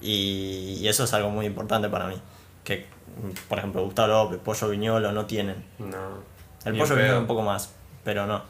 [0.02, 2.16] Y, y eso es algo muy importante para mí.
[2.63, 2.86] Que,
[3.49, 5.63] por ejemplo, Gustavo López, Pollo Viñolo no tienen.
[5.80, 5.97] No.
[6.65, 7.19] El pollo pedo.
[7.19, 7.73] un poco más,
[8.04, 8.41] pero no.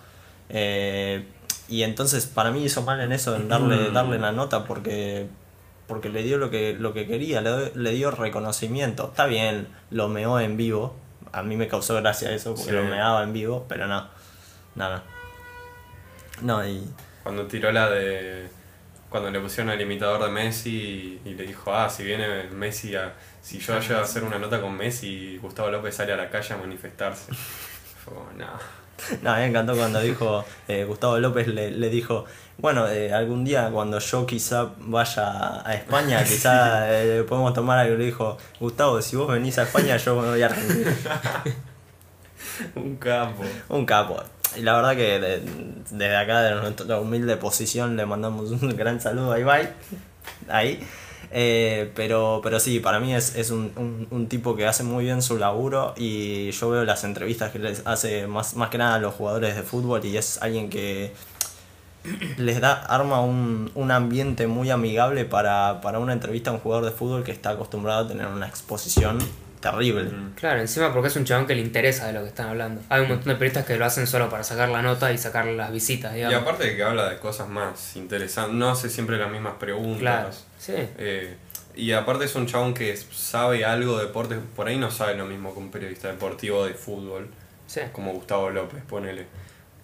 [0.50, 1.26] Eh,
[1.70, 3.94] y entonces para mí hizo mal en eso, en darle, Mm.
[3.94, 5.28] darle la nota porque
[5.88, 9.08] porque le dio lo que, lo que quería, le, le dio reconocimiento.
[9.10, 10.96] Está bien, lo meó en vivo.
[11.34, 12.76] A mí me causó gracia eso, porque Sí.
[12.76, 14.08] lo meaba en vivo, pero no.
[14.76, 15.02] No, no.
[16.42, 16.84] No, y.
[17.24, 18.50] Cuando tiró la de.
[19.14, 22.96] Cuando le pusieron al imitador de Messi y, y le dijo, ah, si viene Messi
[22.96, 23.14] a.
[23.44, 26.52] Si yo llego a hacer una nota con Messi, Gustavo López sale a la calle
[26.52, 27.32] a manifestarse.
[28.04, 28.48] Fue como, no.
[29.22, 32.26] No, me encantó cuando dijo, eh, Gustavo López le, le dijo,
[32.58, 37.96] bueno, eh, algún día cuando yo quizá vaya a España, quizá eh, podemos tomar algo.
[37.96, 40.92] Le dijo, Gustavo, si vos venís a España, yo me voy a Argentina.
[42.76, 43.44] Un capo.
[43.70, 44.24] Un capo.
[44.58, 45.42] Y la verdad que de-
[45.92, 49.70] desde acá, de nuestra humilde posición, le mandamos un gran saludo a Ibai.
[50.50, 50.80] Ahí.
[51.36, 55.06] Eh, pero, pero sí, para mí es, es un, un- un tipo que hace muy
[55.06, 58.96] bien su laburo y yo veo las entrevistas que les hace más, más que nada
[58.96, 61.12] a los jugadores de fútbol y es alguien que
[62.38, 66.86] les da, arma un, un ambiente muy amigable para, para una entrevista a un jugador
[66.86, 69.18] de fútbol que está acostumbrado a tener una exposición
[69.64, 70.06] terrible.
[70.36, 72.82] Claro, encima porque es un chabón que le interesa de lo que están hablando.
[72.90, 75.46] Hay un montón de periodistas que lo hacen solo para sacar la nota y sacar
[75.46, 79.32] las visitas, Y aparte de que habla de cosas más interesantes, no hace siempre las
[79.32, 80.00] mismas preguntas.
[80.00, 80.74] Claro, sí.
[80.98, 81.36] Eh,
[81.76, 85.26] y aparte es un chabón que sabe algo de deporte, por ahí no sabe lo
[85.26, 87.30] mismo que un periodista deportivo de fútbol,
[87.66, 87.82] Sí.
[87.94, 89.26] como Gustavo López, ponele.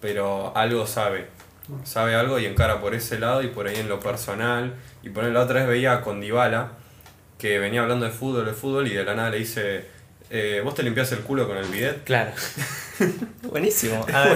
[0.00, 1.26] Pero algo sabe.
[1.84, 4.74] Sabe algo y encara por ese lado y por ahí en lo personal.
[5.02, 6.72] Y por ahí la otra vez veía con Dybala,
[7.40, 9.84] que venía hablando de fútbol, de fútbol, y de la nada le dice,
[10.30, 12.04] eh, ¿vos te limpias el culo con el bidet?
[12.04, 12.30] Claro.
[13.42, 14.04] Buenísimo.
[14.12, 14.32] A ver.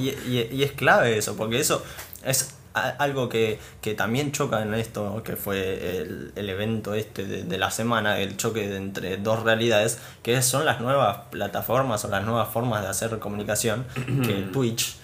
[0.00, 1.84] Y, y- y es clave eso, porque eso
[2.24, 2.54] es
[2.98, 7.58] algo que, que también choca en esto, que fue el, el evento este de, de
[7.58, 12.24] la semana, el choque de entre dos realidades, que son las nuevas plataformas o las
[12.24, 13.86] nuevas formas de hacer comunicación,
[14.26, 14.96] que Twitch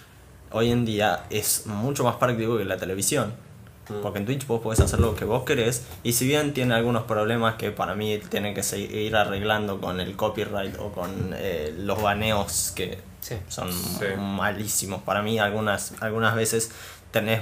[0.51, 3.33] hoy en día es mucho más práctico que la televisión.
[4.01, 7.03] Porque en Twitch vos podés hacer lo que vos querés y si bien tiene algunos
[7.03, 12.01] problemas que para mí tienen que seguir arreglando con el copyright o con eh, los
[12.01, 13.35] baneos que Sí.
[13.49, 14.05] son Sí.
[14.17, 15.01] malísimos.
[15.03, 16.71] Para mí algunas, algunas veces
[17.11, 17.41] tenés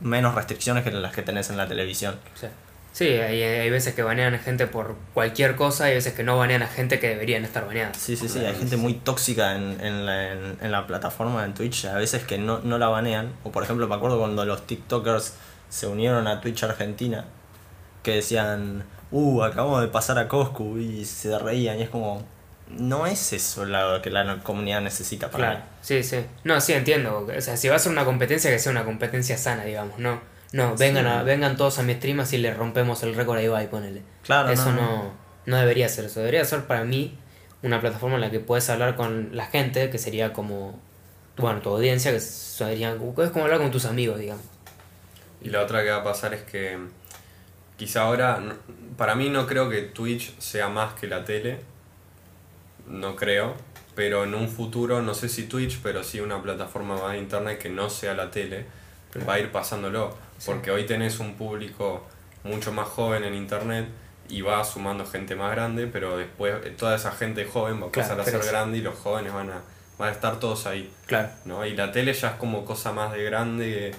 [0.00, 2.16] menos restricciones que las que tenés en la televisión.
[2.34, 2.46] Sí,
[2.92, 6.22] sí hay, hay veces que banean a gente por cualquier cosa y hay veces que
[6.22, 7.96] no banean a gente que deberían estar baneadas.
[7.98, 11.52] Sí, sí, sí, hay gente muy tóxica en, en, la, en, en la plataforma de
[11.52, 13.32] Twitch, a veces que no, no la banean.
[13.44, 15.34] O por ejemplo, me acuerdo cuando los TikTokers
[15.70, 17.24] se unieron a Twitch Argentina,
[18.02, 22.22] que decían, uh, acabamos de pasar a Coscu y se reían y es como,
[22.68, 25.64] no es eso lo que la comunidad necesita para Claro, mí.
[25.80, 26.18] sí, sí.
[26.44, 27.26] No, sí, entiendo.
[27.36, 30.20] O sea, si va a ser una competencia, que sea una competencia sana, digamos, ¿no?
[30.52, 33.70] No, vengan, a, vengan todos a mi stream así le rompemos el récord a Ibai,
[33.70, 34.02] ponele.
[34.24, 35.12] Claro, eso no, no,
[35.46, 36.18] no debería ser eso.
[36.20, 37.16] Debería ser para mí
[37.62, 40.76] una plataforma en la que puedes hablar con la gente, que sería como,
[41.36, 44.44] bueno, tu audiencia, que sería, es como hablar con tus amigos, digamos.
[45.42, 46.78] Y la otra que va a pasar es que
[47.76, 48.40] quizá ahora,
[48.96, 51.60] para mí no creo que Twitch sea más que la tele,
[52.86, 53.54] no creo,
[53.94, 57.58] pero en un futuro, no sé si Twitch, pero sí una plataforma más de internet
[57.58, 58.66] que no sea la tele,
[59.28, 62.06] va a ir pasándolo, porque hoy tenés un público
[62.44, 63.86] mucho más joven en internet
[64.28, 67.90] y va sumando gente más grande, pero después eh, toda esa gente joven va a
[67.90, 69.60] Claro, pasar a ser grande y los jóvenes van a,
[69.98, 70.90] van a estar todos ahí.
[71.06, 71.30] Claro.
[71.44, 71.66] ¿no?
[71.66, 73.92] Y la tele ya es como cosa más de grande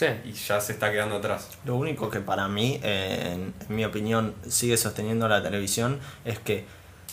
[0.00, 0.06] Sí.
[0.24, 1.48] y ya se está quedando atrás.
[1.66, 6.38] Lo único que para mí, eh, en, en mi opinión, sigue sosteniendo la televisión es
[6.38, 6.64] que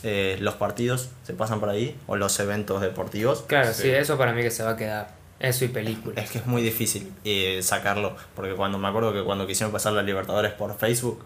[0.03, 3.43] eh, los partidos se pasan por ahí o los eventos deportivos.
[3.47, 3.81] Claro, sí.
[3.83, 3.89] Sí.
[3.89, 5.09] eso para mí que se va a quedar.
[5.39, 6.23] Eso y películas.
[6.23, 9.93] Es que es muy difícil eh, sacarlo, porque cuando me acuerdo que cuando quisieron pasar
[9.93, 11.25] la Libertadores por Facebook,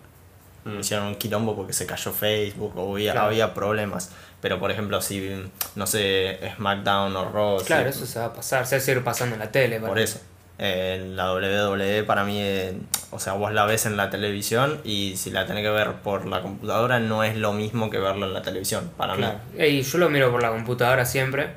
[0.64, 0.80] Mm.
[0.82, 3.28] hicieron un quilombo porque se cayó Facebook o había, Claro.
[3.30, 4.12] había problemas.
[4.42, 5.42] Pero por ejemplo, si,
[5.74, 8.68] no sé, SmackDown o Raw, Claro, eso se va a pasar.
[8.68, 9.80] Se va a seguir pasando en la tele.
[9.80, 10.20] por eso.
[10.60, 12.78] Eh, la WWE para mí, eh,
[13.10, 16.28] o sea, vos la ves en la televisión y si la tenés que ver por
[16.28, 19.40] la computadora no es lo mismo que verlo en la televisión, para Claro.
[19.58, 19.66] mí.
[19.66, 21.48] Y yo lo miro por la computadora siempre,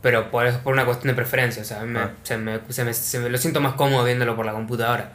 [0.00, 1.60] pero por, por una cuestión de preferencia.
[1.62, 2.10] O sea, me- Ah.
[2.22, 5.12] se, me, se, me, se me- lo siento más cómodo viéndolo por la computadora.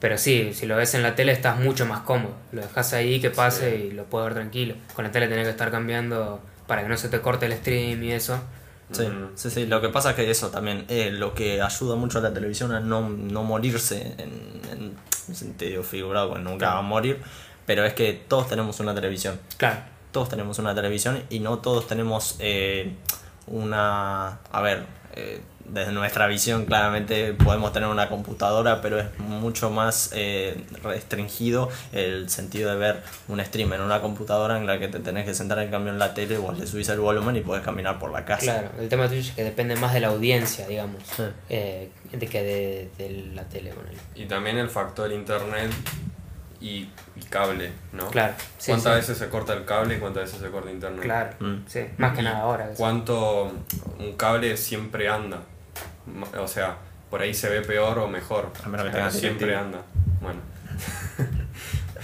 [0.00, 2.34] Pero sí, si lo ves en la tele estás mucho más cómodo.
[2.52, 4.74] Lo dejas ahí que pase y lo puedes ver tranquilo.
[4.94, 8.02] Con la tele tenés que estar cambiando para que no se te corte el stream
[8.02, 8.38] y eso.
[8.94, 9.30] Sí, Mm.
[9.34, 12.22] sí, sí, lo que pasa es que eso también, eh, lo que ayuda mucho a
[12.22, 14.94] la televisión a no, no morirse en,
[15.34, 17.18] sentido figurado, porque nunca va a morir,
[17.66, 19.80] pero es que todos tenemos una televisión, Claro,
[20.12, 22.94] todos tenemos una televisión y no todos tenemos eh,
[23.46, 29.70] una, a ver, eh, desde nuestra visión claramente podemos tener una computadora, pero es mucho
[29.70, 34.88] más eh, restringido el sentido de ver un stream en una computadora en la que
[34.88, 37.40] te tenés que sentar en cambio en la tele, vos le subís el volumen y
[37.40, 38.42] podés caminar por la casa.
[38.44, 38.70] claro.
[38.78, 41.22] El tema Twitch es que depende más de la audiencia, digamos, Sí.
[41.48, 43.72] eh, de que de, de la tele.
[44.14, 45.70] Y también el factor internet
[46.60, 48.06] y, y cable, ¿no?
[48.08, 49.00] Claro, sí, ¿Cuántas sí.
[49.00, 51.02] veces se corta el cable y cuántas veces se corta internet?
[51.02, 51.64] Claro, Mm.
[51.66, 51.80] sí.
[51.98, 52.70] Más que nada ahora.
[52.76, 53.50] ¿Cuánto
[53.98, 55.40] un cable siempre anda?
[56.38, 56.76] O sea,
[57.10, 58.50] por ahí se ve peor o mejor.
[58.64, 59.82] A menos que siempre anda.
[60.20, 60.40] Bueno.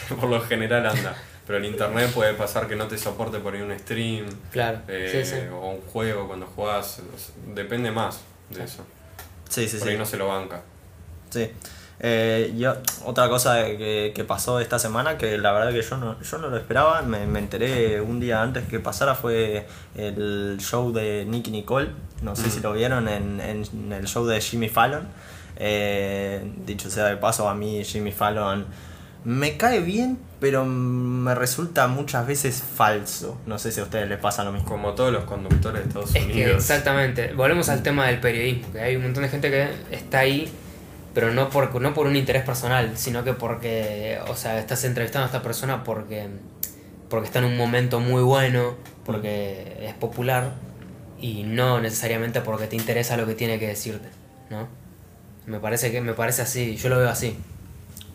[0.21, 1.17] por lo general anda.
[1.47, 5.25] Pero el internet puede pasar que no te soporte por ahí un stream Claro, eh,
[5.25, 5.47] sí, sí.
[5.53, 7.01] o un juego cuando jugás.
[7.55, 8.87] Depende más de eso.
[9.49, 9.93] Sí, sí, por sí.
[9.93, 10.63] ahí no se lo banca.
[11.31, 11.51] Sí.
[12.03, 16.21] Eh, yo, otra cosa que, que pasó esta semana, que la verdad que yo no,
[16.23, 20.93] yo no lo esperaba, me, me enteré un día antes que pasara, fue el show
[20.93, 21.89] de Nicky Nicole.
[22.23, 22.51] No sé Mm.
[22.51, 25.07] si lo vieron en, en el show de Jimmy Fallon.
[25.57, 28.65] Eh, dicho sea de paso, a mí Jimmy Fallon
[29.25, 33.39] me cae bien, pero me resulta muchas veces falso.
[33.45, 34.67] No sé si a ustedes les pasa lo mismo.
[34.69, 36.57] Como todos los conductores de Estados Es que Unidos.
[36.57, 40.51] exactamente, volvemos al tema del periodismo, que hay un montón de gente que está ahí,
[41.15, 45.25] pero no por, no por un interés personal, sino que porque, o sea, estás entrevistando
[45.25, 46.29] a esta persona porque,
[47.09, 50.53] porque está en un momento muy bueno, porque es popular,
[51.21, 54.09] y no necesariamente porque te interesa lo que tiene que decirte,
[54.49, 54.69] ¿no?
[55.47, 57.37] Me parece que me parece así, yo lo veo así.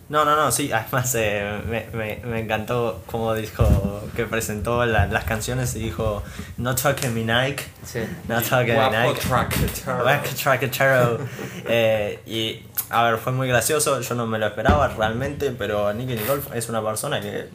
[0.07, 5.07] No, no, no, sí, además eh, me, me, me encantó como dijo que presentó la-
[5.07, 6.21] las canciones y dijo
[6.57, 8.01] No talking me Nike, Sí.
[8.27, 9.19] no talking me Nike.
[10.43, 11.19] traquetero.
[11.67, 16.13] Eh, y a ver, fue muy gracioso, yo no me lo esperaba realmente, pero Nicky
[16.15, 17.49] Nicole es una persona que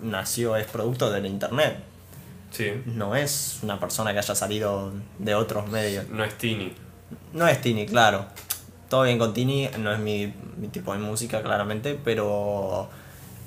[0.00, 1.76] nació, es producto del internet.
[2.52, 6.08] Sí, No es una persona que haya salido de otros medios.
[6.08, 6.72] no es Tini.
[7.32, 8.26] No es Tini, claro.
[8.88, 12.88] Todo bien con Tini, no es mi, mi tipo de música, claramente, pero.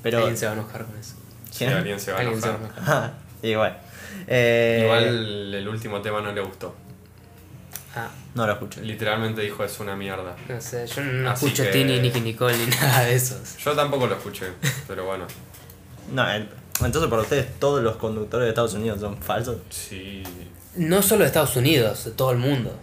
[0.04, 0.17] Pero.
[0.19, 1.15] Alguien se va a enojar con eso.
[1.58, 1.71] ¿Quién?
[1.73, 2.78] alguien se va a Alguien se va a enojar.
[2.84, 3.13] enojar.
[3.41, 3.75] y bueno.
[4.28, 6.75] eh, Igual el último tema no le gustó.
[7.95, 8.82] Ah, No lo escuché.
[8.82, 10.36] Literalmente dijo es una mierda.
[10.47, 13.58] no sé, yo no Así escucho que- Tini, Nicky Nicole ni nada de esos.
[13.58, 14.47] Yo tampoco lo escuché,
[14.88, 15.25] pero bueno.
[16.13, 16.47] No, eh,
[16.84, 19.58] entonces para ustedes todos los conductores de Estados Unidos son falsos.
[19.69, 20.23] Sí.
[20.75, 22.78] No solo de Estados Unidos, de todo el mundo.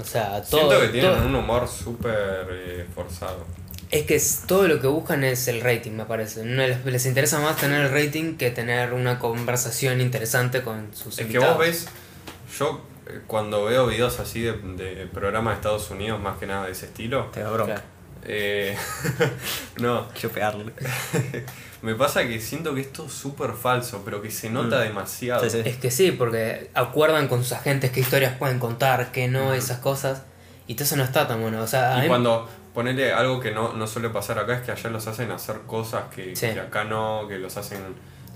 [0.00, 0.60] O sea, todo.
[0.70, 3.44] Siento que tienen todo- un humor súper eh, forzado.
[3.90, 6.44] Es que es- todo lo que buscan es el rating, me parece.
[6.44, 11.14] No les, les interesa más tener el rating que tener una conversación interesante con sus
[11.18, 11.56] Es que invitados.
[11.56, 11.88] vos ves,
[12.58, 16.66] yo eh, cuando veo videos así de, de programas de Estados Unidos, más que nada
[16.66, 17.74] de ese estilo, Te da bronca.
[17.74, 17.88] Claro.
[18.24, 18.76] Eh,
[19.80, 20.72] no, Quiero pegarle.
[21.82, 24.82] me pasa que siento que esto es súper falso, pero que se nota Mm.
[24.82, 25.44] demasiado.
[25.44, 25.62] Sí, sí.
[25.64, 29.78] Es que sí, porque acuerdan con sus agentes qué historias pueden contar, qué no, esas
[29.78, 30.22] cosas.
[30.66, 31.62] Y todo eso no está tan bueno.
[31.62, 34.70] O sea, Y mí- cuando, Ponele algo que no, no suele pasar acá, es que
[34.70, 36.46] allá los hacen hacer cosas que, Sí.
[36.52, 37.80] que acá no, que los hacen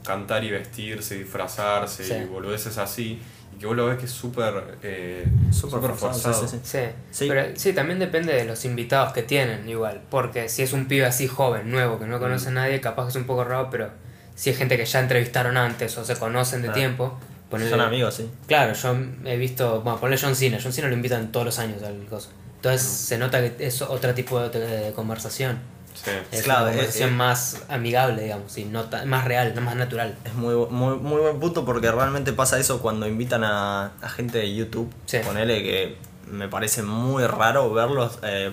[0.04, 2.14] cantar y vestirse, disfrazarse Sí.
[2.14, 3.22] y boludeces así.
[3.58, 6.48] Que vos lo ves que es súper eh, Súper súper forzado, forzado.
[6.48, 6.78] sí, sí, Sí.
[7.10, 7.26] Sí.
[7.28, 10.02] Pero sí, también depende de los invitados que tienen, igual.
[10.10, 13.10] Porque si es un pibe así joven, nuevo, que no conoce a nadie, capaz que
[13.10, 13.90] es un poco raro, pero
[14.34, 16.78] si es gente que ya entrevistaron antes o se conocen de Claro.
[16.80, 17.18] tiempo.
[17.50, 18.28] ponele- Son amigos, sí.
[18.48, 21.82] Claro, yo he visto, bueno, ponle John Cena, John Cena lo invitan todos los años
[21.84, 22.30] al coso.
[22.56, 25.58] Entonces se nota que es otro tipo de, de conversación.
[25.94, 26.10] Sí.
[26.32, 29.76] Es Claro, una es- conversación es- más amigable, digamos, y no más real, no más
[29.76, 30.16] natural.
[30.24, 34.38] Es muy, muy, muy buen punto porque realmente pasa eso cuando invitan a, a gente
[34.38, 34.92] de YouTube.
[35.06, 35.18] Sí.
[35.24, 35.96] Ponele que
[36.30, 38.52] me parece muy raro verlos eh,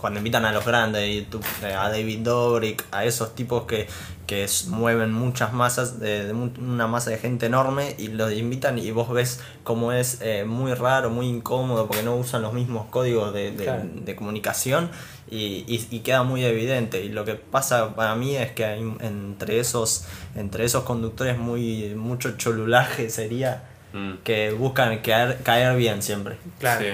[0.00, 3.86] cuando invitan a los grandes de YouTube, eh, a David Dobrik, a esos tipos que,
[4.26, 9.10] que mueven muchas masas, de, una masa de gente enorme y los invitan y vos
[9.10, 13.52] ves cómo es eh, muy raro, muy incómodo porque no usan los mismos códigos de,
[13.52, 13.82] de- Claro.
[13.84, 14.90] de comunicación
[15.30, 17.04] y, y- y queda muy evidente.
[17.04, 20.04] Y lo que pasa para mí es que hay entre esos,
[20.34, 24.18] entre esos conductores muy mucho cholulaje sería Mm.
[24.24, 26.36] que buscan caer, caer bien siempre.
[26.58, 26.80] Claro.
[26.84, 26.86] Sí.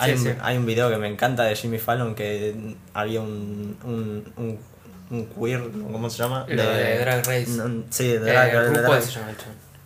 [0.00, 0.38] Hay, Sí, un, sí.
[0.42, 2.54] hay un video que me encanta de Jimmy Fallon que
[2.94, 4.58] había un, un, un,
[5.10, 6.46] un queer, ¿cómo se llama?
[6.48, 7.46] Lo de Drag Race.
[7.50, 9.36] No, sí, de Eh, Drag, de RuPaul Drag- se llama el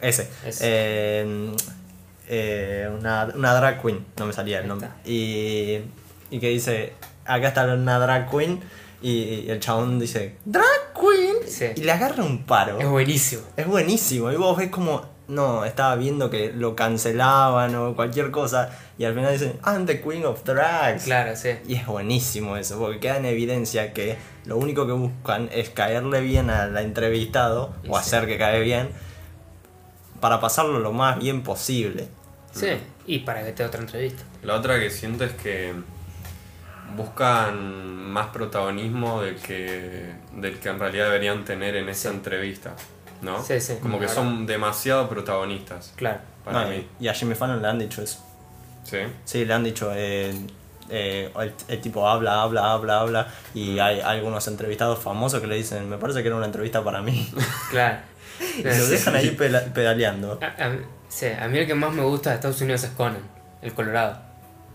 [0.09, 0.29] ese.
[0.47, 0.61] Ese.
[0.63, 1.53] Eh,
[2.29, 4.89] eh, una, una drag queen, no me salía el nombre.
[5.05, 5.79] Y,
[6.31, 6.93] y que dice,
[7.25, 8.61] acá está una drag queen.
[9.03, 11.37] Y el chabón dice, drag queen.
[11.47, 11.67] Sí.
[11.77, 12.79] Y le agarra un paro.
[12.81, 13.43] Es buenísimo.
[13.57, 14.33] Es buenísimo.
[14.33, 18.71] Y vos ves como, no, estaba viendo que lo cancelaban o cualquier cosa.
[18.99, 21.05] Y al final dicen, I'm the queen of drags.
[21.05, 21.51] Claro, sí.
[21.67, 26.21] Y es buenísimo eso, porque queda en evidencia que lo único que buscan es caerle
[26.21, 27.99] bien al entrevistado Y o sí.
[28.01, 28.89] hacer que cae bien
[30.21, 32.09] para pasarlo lo más bien posible.
[32.53, 32.69] Sí,
[33.07, 34.23] y para que te otra entrevista.
[34.43, 35.75] La otra que siento es que
[36.97, 42.15] buscan más protagonismo del que, del que en realidad deberían tener en esa Sí.
[42.17, 42.75] entrevista,
[43.25, 43.43] ¿no?
[43.43, 43.77] Sí, sí.
[43.81, 46.21] Como que son demasiado protagonistas Claro.
[46.45, 46.87] para No, mí.
[47.01, 48.25] Y a Jimmy Fallon le han dicho eso.
[48.85, 48.99] ¿Sí?
[49.25, 50.35] Sí, le han dicho, eh,
[50.91, 53.29] eh, el, el tipo habla, habla, habla, habla.
[53.55, 57.01] Y hay, algunos entrevistados famosos que le dicen, me parece que era una entrevista para
[57.03, 57.29] mí.
[57.71, 57.99] Claro.
[58.59, 59.31] y lo dejan ahí
[59.75, 60.39] pedaleando.
[60.43, 60.77] A, a-
[61.09, 63.23] sí, a mí el que más me gusta de Estados Unidos es Conan,
[63.63, 64.19] el Colorado.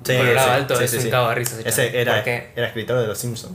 [0.04, 1.10] Sí, el Colorado sí, Alto sí, es sí, un sí.
[1.10, 1.56] cabo de risa.
[1.64, 3.54] ese era, porque, era escritor de Los Simpsons.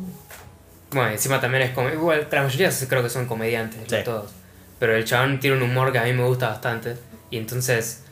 [0.93, 1.89] bueno, encima también es como.
[1.89, 3.97] Igual, la mayoría creo que son comediantes, Sí.
[4.05, 4.31] todos.
[4.85, 6.97] Pero el chabón tiene un humor que a mí me gusta bastante.
[7.31, 8.03] Y entonces,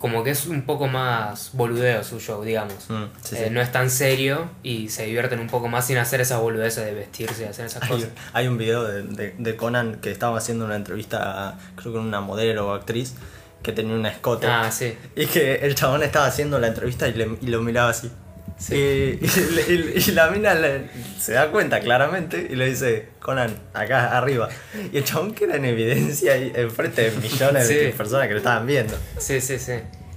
[0.00, 2.90] como que es un poco más boludeo su show, digamos.
[2.90, 3.50] Mm, sí, Eh, sí.
[3.54, 6.94] No es tan serio y se divierten un poco más sin hacer esas boludeces de
[6.94, 8.08] vestirse y hacer esas Hay, cosas.
[8.32, 11.98] hay un video de, de- de Conan que estaba haciendo una entrevista, a, creo que
[12.00, 13.14] una modelo o actriz,
[13.62, 14.48] que tenía un escote.
[14.48, 14.96] Ah, sí.
[15.14, 18.10] Y que el chabón estaba haciendo la entrevista y, le- y lo miraba así.
[18.60, 18.74] Sí.
[19.20, 20.84] Y, y le- y- y la mina le-
[21.18, 24.48] se da cuenta claramente y le dice, Conan, acá arriba.
[24.92, 27.74] Y el chabón queda en evidencia ahí enfrente de millones Sí.
[27.74, 28.96] de personas que lo estaban viendo.
[29.18, 29.74] Sí, sí, sí.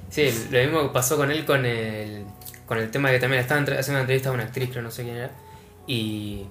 [0.09, 2.25] Sí, lo mismo que pasó con él con el,
[2.67, 4.83] con el tema de que también estaba entre- haciendo una entrevista a una actriz, creo
[4.83, 5.31] no sé quién era,
[5.87, 6.45] y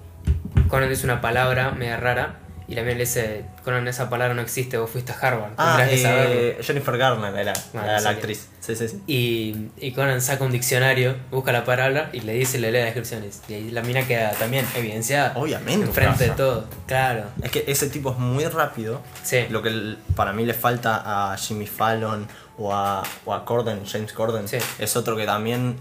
[0.67, 2.39] Conan dice una palabra media rara,
[2.73, 5.83] y la mina le dice, Conan, esa palabra no existe, vos fuiste a Harvard, Ah,
[5.87, 8.47] que eh, Jennifer Garner era Bueno, la, actriz.
[8.61, 8.99] Sí, sí, sí.
[9.05, 12.85] Y, y Conan saca un diccionario, busca la palabra y le dice, le lee las
[12.85, 13.41] descripciones.
[13.47, 15.33] Y ahí la mina queda también evidenciada.
[15.35, 15.85] Obviamente.
[15.85, 16.65] Enfrente de todo.
[16.87, 17.25] Claro.
[17.43, 19.01] Es que ese tipo es muy rápido.
[19.21, 19.45] Sí.
[19.51, 24.13] Lo que para mí le falta a Jimmy Fallon o a, o a Corden, James
[24.13, 24.57] Corden, Sí.
[24.79, 25.75] es otro que también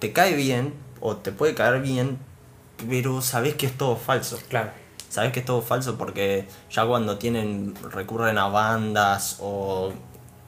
[0.00, 2.18] te cae bien o te puede caer bien,
[2.90, 4.40] pero sabes que es todo falso.
[4.48, 4.70] Claro.
[5.08, 9.92] Sabes que es todo falso porque ya cuando tienen recurren a bandas o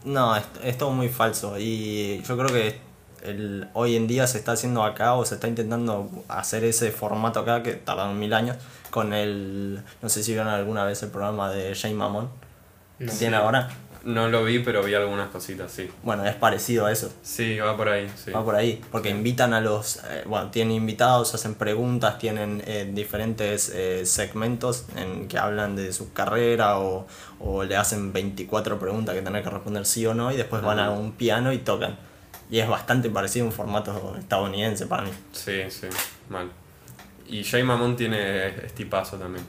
[0.05, 1.59] no, es, es todo muy falso.
[1.59, 2.81] Y yo creo que
[3.23, 7.41] el, hoy en día se está haciendo acá o se está intentando hacer ese formato
[7.41, 8.57] acá que tardaron mil años
[8.91, 12.31] con el no sé si vieron alguna vez el programa de Jay No.
[12.99, 13.69] que tiene ahora
[14.05, 15.91] No lo vi, pero vi algunas cositas, sí.
[16.03, 18.31] bueno es parecido a eso Sí, va por ahí, sí.
[18.31, 22.89] Va por ahí, porque invitan a los, eh, bueno, tienen invitados, hacen preguntas, tienen eh,
[22.93, 27.07] diferentes eh, segmentos en que hablan de su carrera o,
[27.41, 30.79] o le hacen 24 preguntas que tener que responder sí o no y después van
[30.79, 31.97] a un piano y tocan.
[32.51, 35.11] Y es bastante parecido a un formato estadounidense para mí.
[35.33, 35.87] Sí, sí,
[36.31, 36.51] mal.
[37.27, 39.45] Y Jay Mamón tiene estipazo también.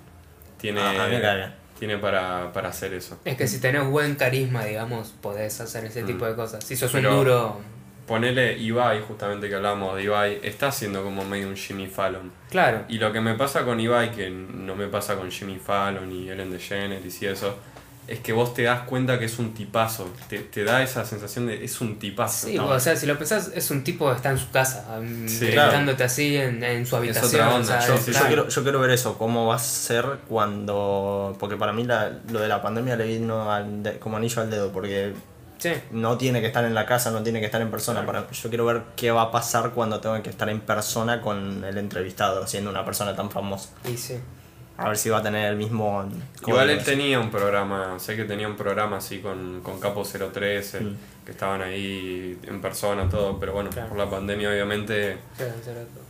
[0.57, 1.53] Tiene, Ah, a mí me cae bien.
[1.79, 3.17] Tiene para, para hacer eso.
[3.25, 6.63] Es que si tenés buen carisma, digamos, podés hacer ese tipo de cosas.
[6.63, 7.09] Si sos un Mm.
[7.09, 7.57] Duro.
[8.05, 12.31] Ponele Ibai, justamente que hablábamos de Ibai, está haciendo como medio un Jimmy Fallon.
[12.49, 12.83] Claro.
[12.89, 16.27] Y lo que me pasa con Ibai, que no me pasa con Jimmy Fallon y
[16.27, 17.55] Ellen DeGeneres y eso,
[18.11, 20.09] es que vos te das cuenta que es un tipazo.
[20.27, 22.47] Te, te da esa sensación de es un tipazo.
[22.47, 24.85] Sí, No, o sea, si lo pensás, es un tipo que está en su casa,
[24.99, 27.25] um, Sí, entrevistándote así en, en su habitación.
[27.27, 29.55] otra o onda, sea, Yo, Sí, sí, yo quiero, yo quiero ver eso, cómo va
[29.55, 31.35] a ser cuando...
[31.39, 34.49] Porque para mí la- lo de la pandemia le vino al de- como anillo al
[34.49, 35.13] dedo, porque
[35.57, 38.05] Sí, no tiene que estar en la casa, no tiene que estar en persona.
[38.05, 41.65] Para, yo quiero ver qué va a pasar cuando tenga que estar en persona con
[41.65, 43.69] el entrevistado, siendo una persona tan famosa.
[43.85, 44.15] y sí.
[44.79, 46.09] A ver si va a tener el mismo...
[46.47, 50.79] Igual él tenía un programa, sé que tenía un programa así con, con Capo 013,
[50.81, 50.97] Mm.
[51.25, 53.89] que estaban ahí en persona, todo, pero bueno, Claro.
[53.89, 55.17] por la pandemia obviamente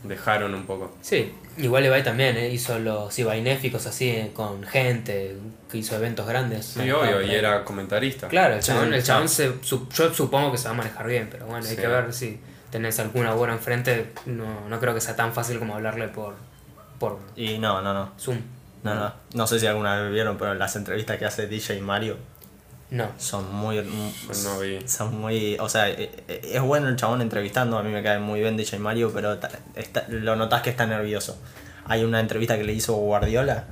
[0.04, 0.92] dejaron un poco.
[1.02, 5.36] Sí, igual Ibai también eh, hizo los Ibainéficos así eh, con gente,
[5.70, 6.66] que hizo eventos grandes.
[6.66, 8.28] Sí, obvio, y era comentarista.
[8.28, 11.06] Claro, el Sí, chabón, el chabón se, su- yo supongo que se va a manejar
[11.06, 11.80] bien, pero bueno, hay Sí.
[11.80, 12.40] que ver si
[12.70, 14.12] tenés alguna buena enfrente.
[14.26, 16.34] No, no creo que sea tan fácil como hablarle por,
[16.98, 18.12] por Y no, no, no.
[18.18, 18.38] Zoom.
[18.82, 19.12] No, no.
[19.34, 22.16] No sé si alguna vez vieron, pero las entrevistas que hace DJ Mario
[22.90, 23.08] No.
[23.18, 23.76] son muy.
[24.44, 24.78] No vi.
[24.88, 25.56] Son muy.
[25.60, 27.78] O sea, eh, eh, es bueno el chabón entrevistando.
[27.78, 31.38] A mí me cae muy bien DJ Mario, pero está- lo notas que está nervioso.
[31.84, 33.64] Hay una entrevista que le hizo Guardiola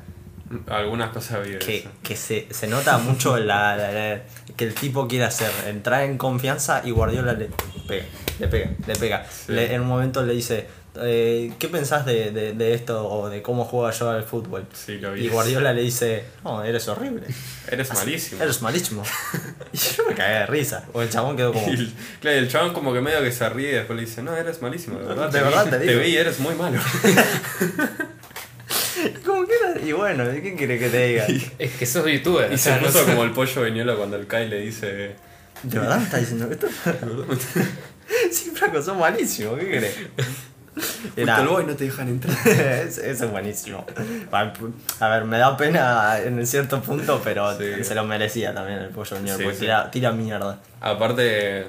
[0.66, 4.20] Algunas cosas vi de que, que se, se nota mucho la, la- la-
[4.56, 7.50] que el tipo quiere hacer entrar en confianza y Guardiola le
[7.86, 8.06] pega,
[8.40, 9.26] le pega, le pega.
[9.30, 9.52] Sí.
[9.52, 10.66] Le- en un momento le dice,
[11.02, 14.66] eh, ¿qué pensás de, de- de esto o de cómo juega yo al fútbol?
[14.72, 15.26] Sí, lo vi.
[15.26, 17.26] Y Guardiola le dice, no, eres horrible.
[17.70, 18.42] Eres malísimo.
[18.42, 19.02] Eres malísimo.
[19.72, 20.84] y yo me cagué de risa.
[20.92, 21.68] O el chabón quedó como...
[21.68, 24.06] Y el, claro, y el chabón como que medio que se ríe y después le
[24.06, 25.26] dice, no, eres malísimo, de verdad.
[25.30, 26.00] De te verdad vi, te digo.
[26.00, 26.78] vi, eres muy malo.
[29.24, 31.26] como que era- Y bueno, ¿qué quiere que te diga?
[31.58, 32.50] Es que sos youtuber.
[32.50, 33.04] y o se sea, no puso sé.
[33.10, 35.14] como el pollo viñolo cuando el Kai le dice,
[35.62, 36.68] ¿De verdad me estás diciendo esto?
[38.30, 39.56] sí, Franco, sos malísimo.
[39.56, 39.94] ¿Qué querés?
[40.80, 42.36] Fuiste al boy, no te dejan entrar.
[42.46, 43.84] Es- Eso es buenísimo.
[45.00, 47.84] A ver, me da pena en cierto punto, pero Sí.
[47.84, 49.60] se lo merecía también el pollo Junior, Sí, porque sí.
[49.62, 50.58] Tira, tira mierda.
[50.80, 51.66] Aparte,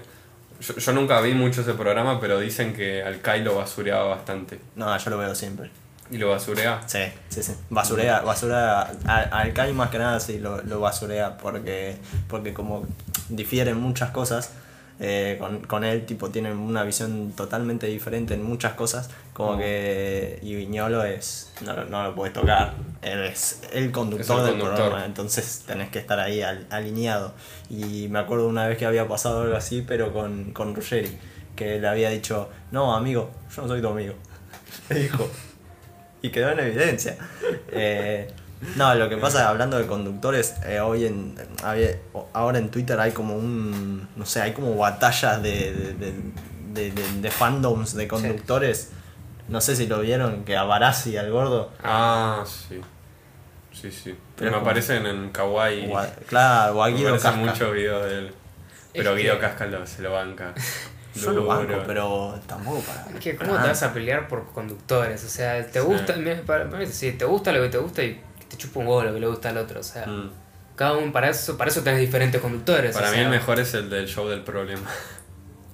[0.62, 4.60] yo, yo nunca vi mucho ese programa, pero dicen que al Kai lo basureaba bastante.
[4.76, 5.70] No, yo lo veo siempre.
[6.12, 6.82] Y lo basurea.
[6.88, 7.54] Sí, sí, sí.
[7.70, 8.82] Basurea, basurea.
[9.06, 11.98] Al, al Kai más que nada sí lo, lo basurea porque,
[12.28, 12.86] porque como
[13.30, 14.52] difieren muchas cosas.
[15.00, 19.58] Eh, con, con él tipo tienen una visión totalmente diferente en muchas cosas como Oh.
[19.58, 24.30] que y Viñolo es no, lo- no lo puedes tocar él es el conductor Es
[24.42, 24.76] el del conductor.
[24.88, 27.34] programa entonces tenés que estar ahí al- alineado
[27.70, 31.18] y me acuerdo una vez que había pasado algo así pero con, con Ruggeri
[31.56, 34.16] que le había dicho no amigo yo no soy tu amigo
[34.90, 35.30] le dijo
[36.22, 37.16] y quedó en evidencia.
[37.72, 38.28] Eh,
[38.76, 41.36] no, lo que pasa, hablando de conductores, eh, hoy en
[42.34, 46.14] ahora en Twitter hay como un, no sé, hay como batallas de, de, de,
[46.74, 48.92] de- de- de fandoms de conductores.
[49.48, 52.80] No sé si lo vieron, que a Barassi, al gordo, Ah, sí.
[53.72, 54.16] Sí, sí.
[54.36, 55.90] Pero me como- aparecen en Kawaii.
[56.28, 57.32] claro, o a Me Guido Casca.
[57.32, 58.28] muchos videos de él.
[58.28, 58.34] Es
[58.94, 60.54] Pero que- Guido Casca lo- se lo banca.
[61.16, 63.06] Yo lo banco, pero tampoco para...
[63.18, 63.68] Es que, ¿cómo para te nada.
[63.70, 65.24] vas a pelear por conductores?
[65.24, 65.86] O sea, te Sí.
[65.86, 68.80] gusta, me- para- para mí, sí, te gusta lo que te gusta y te chupa
[68.80, 69.80] un huevo lo que le gusta al otro.
[69.80, 70.32] O sea, Mm.
[70.76, 72.94] cada uno, para eso, para eso tenés diferentes conductores.
[72.96, 74.88] Para o mí sea, el mejor es el del show del problema.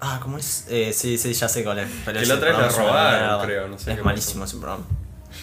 [0.02, 0.66] Ah, ¿cómo es?
[0.70, 1.88] Eh, sí, sí, ya sé cuál es.
[2.04, 4.84] Pero Que lo es una robaron, creo, no sé Es qué malísimo ese programa.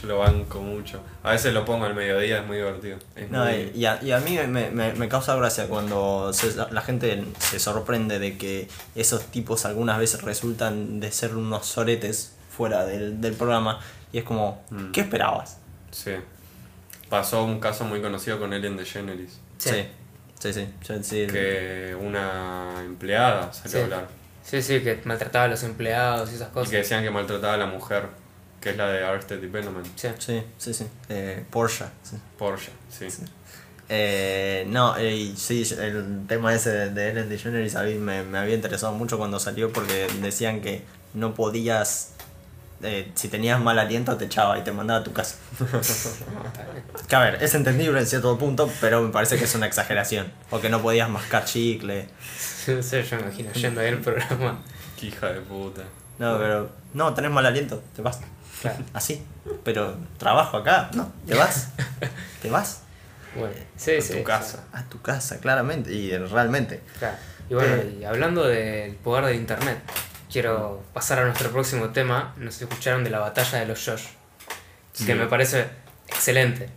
[0.01, 1.01] Yo lo banco mucho.
[1.23, 2.99] A veces lo pongo al mediodía, es muy divertido.
[3.17, 6.33] Es No, muy- y, y a, y a mí me, me- me causa gracia cuando
[6.33, 11.67] se- la gente se sorprende de que esos tipos algunas veces resultan de ser unos
[11.67, 13.81] soretes fuera del, del programa.
[14.13, 14.93] Y es como, Mm.
[14.93, 15.59] ¿qué esperabas?
[15.91, 16.13] Sí.
[17.13, 19.39] Pasó un caso muy conocido con Ellen DeGeneres.
[19.59, 19.87] Sí.
[20.41, 20.67] sí, sí.
[20.81, 21.27] sí, yo- sí.
[21.27, 23.77] Que una empleada salió Sí.
[23.77, 24.09] a hablar.
[24.43, 26.71] Sí, sí, que maltrataba a los empleados y esas Y cosas.
[26.71, 28.07] que decían que maltrataba a la mujer,
[28.63, 29.87] que es la de Arrested Development.
[29.95, 30.09] Sí.
[30.19, 30.87] Sí, sí, sí.
[31.11, 31.85] Eh, Porsche.
[32.03, 32.17] sí.
[32.39, 33.07] Porsche, sí.
[33.91, 38.23] Eh, no, eh, y sí, el tema ese de, de Ellen DeGeneres a mí me,
[38.23, 40.81] me había interesado mucho cuando salió porque decían que
[41.13, 42.13] no podías,
[42.83, 45.37] eh, si tenías mal aliento te echaba y te mandaba a tu casa.
[47.09, 50.33] Que a ver, es entendible en cierto punto, pero me parece que es una exageración.
[50.51, 52.09] Porque no podías mascar chicle.
[52.69, 54.61] No sé, yo me imagino yendo ahí al programa.
[54.99, 55.83] Qué hija de puta.
[56.19, 58.21] No, pero no, tenés mal aliento, te vas.
[58.61, 58.79] Claro.
[58.93, 59.23] Así.
[59.65, 61.69] Pero trabajo acá, no, te vas.
[62.43, 62.83] Te vas
[63.37, 64.15] Bueno, sí, A sí.
[64.15, 64.65] tu casa.
[64.73, 65.93] a tu casa, claramente.
[65.93, 66.81] Y realmente.
[66.99, 67.17] Claro.
[67.51, 67.99] Y bueno, Eh.
[68.01, 69.79] y hablando del poder del internet,
[70.33, 72.33] quiero pasar a nuestro próximo tema.
[72.39, 74.07] Nos escucharon de la batalla de los Josh,
[74.93, 75.05] Sí.
[75.07, 75.67] que me parece
[76.09, 76.71] excelente.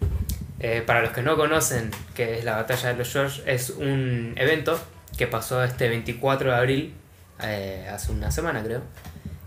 [0.60, 4.34] Eh, para los que no conocen qué es la batalla de los Josh, es un
[4.36, 4.80] evento
[5.18, 6.94] que pasó este 24 de abril,
[7.42, 8.82] eh, hace una semana creo.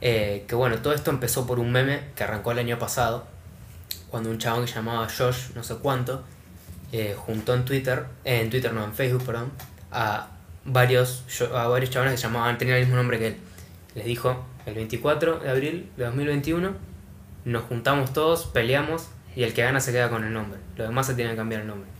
[0.00, 3.26] Eh, que bueno, todo esto empezó por un meme que arrancó el año pasado,
[4.10, 6.24] cuando un chabón que llamaba Josh, no sé cuánto,
[7.16, 9.52] juntó en Twitter, en Twitter no, en Facebook, perdón,
[9.92, 10.28] a
[10.64, 13.36] varios, a varios chavales que llamaban, tenían el mismo nombre que él.
[13.98, 16.70] Les dijo, el 24 de abril de 2021
[17.44, 20.60] nos juntamos todos, peleamos y el que gana se queda con el nombre.
[20.76, 21.90] Los demás se tienen que cambiar el nombre.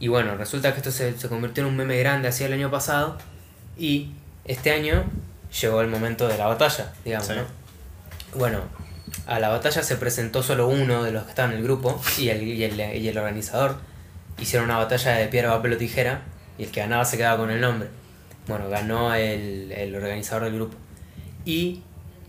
[0.00, 2.70] Y bueno, resulta que esto se, se convirtió en un meme grande así el año
[2.70, 3.16] pasado
[3.78, 4.10] y
[4.44, 5.04] este año
[5.62, 7.32] llegó el momento de la batalla, digamos, Sí.
[7.36, 7.44] ¿no?
[8.38, 8.58] Bueno,
[9.26, 12.28] a la batalla se presentó solo uno de los que estaban en el grupo y
[12.28, 13.78] el, y el, y el organizador.
[14.38, 16.20] Hicieron una batalla de piedra, papel o tijera
[16.58, 17.88] y el que ganaba se quedaba con el nombre.
[18.46, 20.76] Bueno, ganó el, el organizador del grupo.
[21.44, 21.82] Y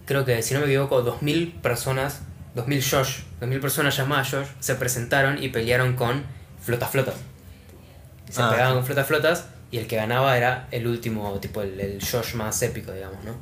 [0.05, 2.21] creo que, si no me equivoco, 2.000 personas,
[2.55, 6.23] 2.000 Josh, 2.000 personas llamadas Josh, se presentaron y pelearon con
[6.61, 7.15] flotas flotas.
[8.29, 8.49] Se Ah.
[8.51, 12.33] pegaban con flotas flotas y el que ganaba era el último, tipo el, el Josh
[12.35, 13.33] más épico, digamos, ¿no?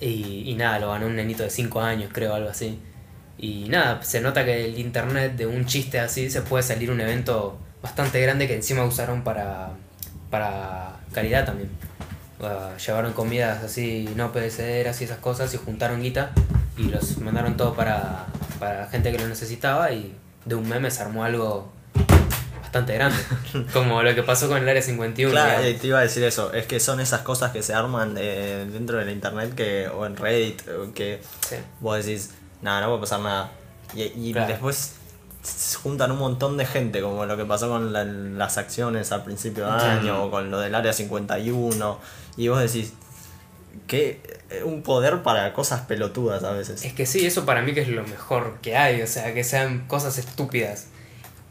[0.00, 2.78] Y, y nada, lo ganó un nenito de 5 años, creo, algo así.
[3.38, 7.00] Y nada, se nota que el internet de un chiste así se puede salir un
[7.00, 9.70] evento bastante grande que encima usaron para,
[10.30, 11.70] para caridad también.
[12.44, 16.32] Uh, llevaron comidas así no perecederas y esas cosas y juntaron guita
[16.76, 18.26] y los mandaron todo para,
[18.60, 20.14] para gente que lo necesitaba y
[20.44, 21.72] de un meme se armó algo
[22.60, 23.16] bastante grande.
[23.72, 25.30] Como lo que pasó con el Área 51.
[25.32, 25.66] Claro, digamos.
[25.66, 28.68] eh, te iba a decir eso, es que son esas cosas que se arman eh,
[28.70, 30.62] dentro de la internet que, o en Reddit,
[30.94, 31.56] que Sí.
[31.80, 32.32] vos decís,
[32.62, 33.52] nada, no puede pasar nada.
[33.94, 34.48] Y, y Claro.
[34.48, 34.96] después
[35.42, 39.22] se juntan un montón de gente, como lo que pasó con la- las acciones al
[39.24, 39.86] principio de Sí.
[39.86, 41.98] año, o con lo del área 51,
[42.36, 42.92] y vos decís,
[43.86, 44.20] que
[44.64, 46.84] un poder para cosas pelotudas a veces.
[46.84, 49.44] Es que sí, eso para mí que es lo mejor que hay, o sea, que
[49.44, 50.88] sean cosas estúpidas.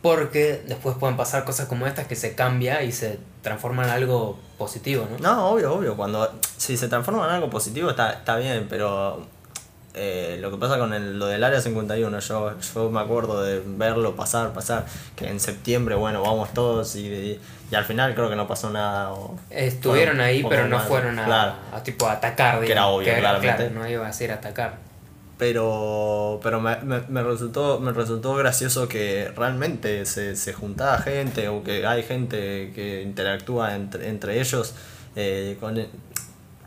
[0.01, 4.38] Porque después pueden pasar cosas como estas que se cambia y se transforma en algo
[4.57, 5.17] positivo, ¿no?
[5.19, 5.95] No, obvio, obvio.
[5.95, 9.25] Cuando si se transforma en algo positivo está, está bien, pero
[9.95, 13.61] eh, lo que pasa con el- lo del área 51, yo, yo me acuerdo de
[13.65, 14.85] verlo pasar, pasar,
[15.15, 17.39] que en septiembre, bueno, vamos todos y, y,
[17.71, 19.13] y al final creo que no pasó nada.
[19.13, 21.53] o- Estuvieron ahí, pero no más- fueron a, Claro.
[21.73, 23.55] a tipo a atacar, Que era digamos, obvio, claramente.
[23.67, 24.77] claro, no iba a ser atacar.
[25.37, 31.49] Pero, pero me, me, me resultó, me resultó gracioso que realmente se, se juntaba gente
[31.49, 34.73] o que hay gente que interactúa entre, entre ellos
[35.15, 35.85] eh, con,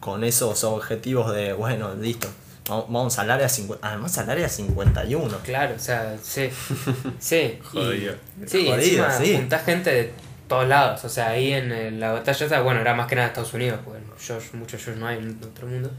[0.01, 2.29] con esos objetivos de, bueno, listo,
[2.69, 5.39] vamos, vamos al área 50, además al área 51.
[5.45, 6.51] Claro, o sea, sí.
[7.19, 7.59] Sí.
[7.59, 8.15] y- Jodido.
[8.47, 9.37] Sí, y Jodido, encima sí.
[9.37, 10.13] juntás gente de
[10.49, 11.05] todos lados.
[11.05, 14.01] O sea, ahí en la batalla esa, bueno, era más que nada Estados Unidos, porque
[14.27, 15.91] Josh, muchos Josh no hay en otro mundo.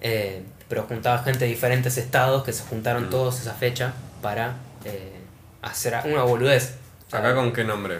[0.00, 3.10] Eh, pero juntaba gente de diferentes estados que se juntaron Mm.
[3.10, 3.92] todos esa fecha
[4.22, 4.54] para
[4.84, 5.12] eh,
[5.62, 6.74] hacer una boludez.
[7.06, 7.98] O sea, ¿Acá con qué nombre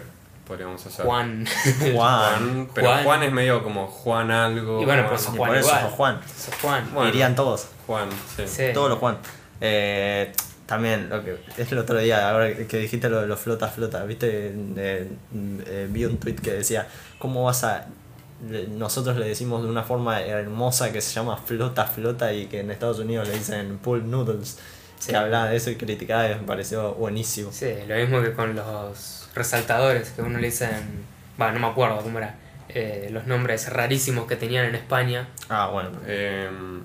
[0.48, 1.04] podríamos hacer?
[1.04, 1.46] Juan.
[1.80, 1.94] Juan.
[1.94, 3.04] Juan, pero Juan.
[3.04, 3.22] Juan.
[3.22, 4.82] es medio como Juan algo.
[4.82, 5.82] Y bueno, pero sos Y Juan por eso igual.
[5.82, 6.20] sos Juan.
[6.36, 6.90] Sos Juan.
[6.94, 7.08] Bueno.
[7.10, 7.68] Irían todos.
[7.86, 8.42] Juan, sí.
[8.46, 8.64] Sí.
[8.74, 9.18] Todos los Juan.
[9.60, 10.32] Eh,
[10.66, 14.04] también, lo que es el otro día, ahora que dijiste lo de los flota flota,
[14.04, 14.52] ¿viste?
[14.76, 15.08] Eh,
[15.66, 16.88] eh, vi un tweet que decía,
[17.18, 17.86] ¿cómo vas a...?
[18.68, 22.70] Nosotros le decimos de una forma hermosa que se llama flota flota y que en
[22.70, 24.58] Estados Unidos le dicen pool noodles.
[24.98, 25.10] Sí.
[25.10, 27.50] Que hablaba de eso y criticaba y me pareció buenísimo.
[27.50, 31.04] Sí, lo mismo que con los resaltadores, que uno le dicen,
[31.40, 32.34] va, no me acuerdo cómo era,
[32.68, 35.28] eh, los nombres rarísimos que tenían en España.
[35.48, 35.90] Ah, bueno.
[36.06, 36.82] Em,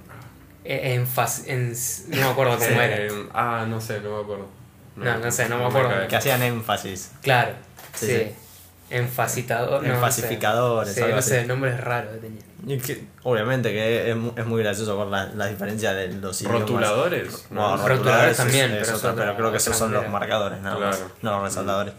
[0.65, 1.73] Eh, enfas- en,
[2.17, 2.95] no me acuerdo cómo sí, era.
[3.05, 4.47] em, ah, no sé, no me acuerdo.
[4.95, 6.07] No, no sé, no me acuerdo.
[6.07, 7.11] Que hacían énfasis.
[7.21, 7.51] Claro,
[7.93, 8.05] sí.
[8.07, 8.35] Sí, sí.
[8.89, 9.81] Enfacitador.
[9.81, 9.95] no, no sé.
[9.95, 12.41] Enfasificadores, Sí, no sé, el nombre es raro que tenía.
[12.65, 16.61] Y que, obviamente que es, es muy gracioso por la, la diferencia de los idiomas.
[16.61, 17.47] ¿Rotuladores?
[17.49, 21.03] No, Rotuladores rotuladores también, es- es pero creo que esos son los marcadores, nada más,
[21.21, 21.93] no los resaltadores.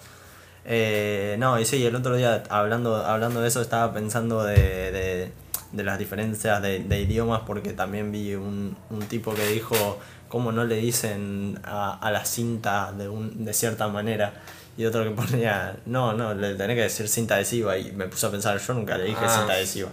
[0.66, 5.32] Eh, no, y sí, el otro día hablando, hablando de eso estaba pensando de, de,
[5.72, 9.98] de las diferencias de, de idiomas porque también vi un, un tipo que dijo
[10.28, 14.32] cómo no le dicen a, a la cinta de, un, de cierta manera
[14.76, 18.26] y otro que ponía, no, no, le tenés que decir cinta adhesiva y me puse
[18.26, 19.28] a pensar, yo nunca le dije Ah.
[19.38, 19.90] cinta adhesiva.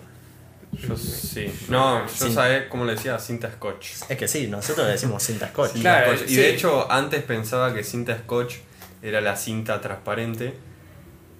[0.71, 1.53] Yo sí.
[1.67, 3.87] No, yo sabía cómo le decía cinta scotch.
[4.07, 5.73] Es que sí, nosotros le decimos cinta scotch.
[5.73, 6.29] Cinta Claro, scotch.
[6.31, 6.39] Y sí.
[6.39, 8.55] de hecho, antes pensaba que cinta scotch
[9.01, 10.55] era la cinta transparente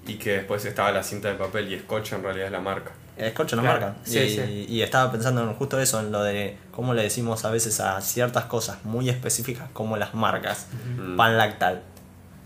[0.08, 2.92] y que después estaba la cinta de papel y scotch en realidad es la marca.
[3.18, 3.98] El scotch no Claro, marca.
[4.04, 4.66] sí, y, sí.
[4.70, 8.02] y estaba pensando en justo eso, en lo de cómo le decimos a veces a
[8.02, 10.68] ciertas cosas muy específicas como las marcas.
[10.98, 11.18] Mm.
[11.18, 11.82] Pan lactal.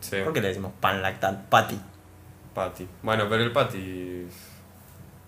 [0.01, 0.18] Sí.
[0.24, 1.45] ¿Por qué le decimos pan lactal?
[1.49, 1.80] Patty.
[2.53, 2.88] Patty.
[3.03, 4.28] Bueno, pero el patty.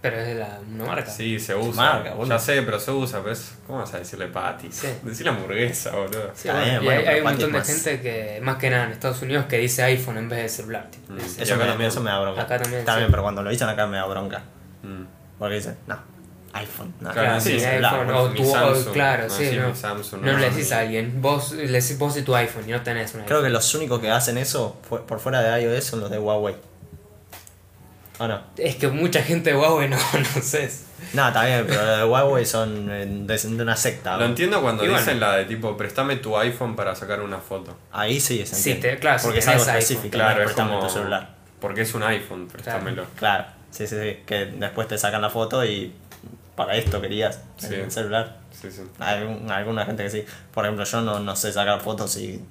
[0.01, 1.09] Pero es de la, una marca.
[1.09, 1.73] Sí, se usa.
[1.93, 2.35] Marca, boludo.
[2.35, 3.19] ya sé, pero se usa.
[3.21, 4.67] Pero es- ¿Cómo vas a decirle patty?
[4.71, 4.87] Sí.
[5.03, 6.31] Decirle hamburguesa, boludo.
[6.35, 8.69] Sí, Está bueno, bien, y bueno, hay, un montón de más- gente que, más que
[8.69, 10.87] nada en Estados Unidos, que dice iPhone en vez de celular.
[10.91, 11.13] tipo.
[11.13, 11.17] Mm.
[11.41, 11.89] Eso acá me, también.
[11.89, 12.41] eso me da bronca.
[12.43, 13.11] Acá también, También, sí.
[13.11, 14.43] pero cuando lo dicen acá me da bronca.
[14.83, 15.03] Mm.
[15.39, 15.97] Porque dicen, no,
[16.53, 16.93] iPhone.
[16.99, 19.75] No, Claro, Claro, sí, iPhone, o tu, o- Samsung, claro, no sí, no.
[19.75, 20.75] Samsung, no no, le no, decís no.
[20.77, 23.27] a alguien, vos le decís vos y tu iPhone y no tenés un iPhone.
[23.27, 26.55] Creo que los únicos que hacen eso por fuera de iOS son los de Huawei.
[28.19, 28.41] ¿O no?
[28.57, 29.97] Es que mucha gente de Huawei no,
[30.35, 30.69] no sé.
[31.13, 34.17] No, está bien, pero los de Huawei son eh, de, de una secta.
[34.17, 34.99] Lo entiendo cuando Y bueno.
[34.99, 37.77] dicen la de tipo, préstame tu iPhone para sacar una foto.
[37.91, 39.75] Ahí sí se Sí, te- claro, si Porque es algo iPhone.
[39.77, 40.09] específico.
[40.13, 40.87] Claro, no es préstame como.
[40.87, 41.35] tu celular.
[41.61, 43.05] Porque es un iPhone, préstamelo.
[43.15, 44.17] Claro, sí, sí, sí.
[44.25, 45.93] Que después te sacan la foto y
[46.55, 47.75] para esto querías Sí.
[47.75, 48.37] el celular.
[48.51, 48.81] Sí, sí.
[48.99, 50.25] Hay alguna gente que sí.
[50.51, 52.43] Por ejemplo, yo no, no sé sacar fotos y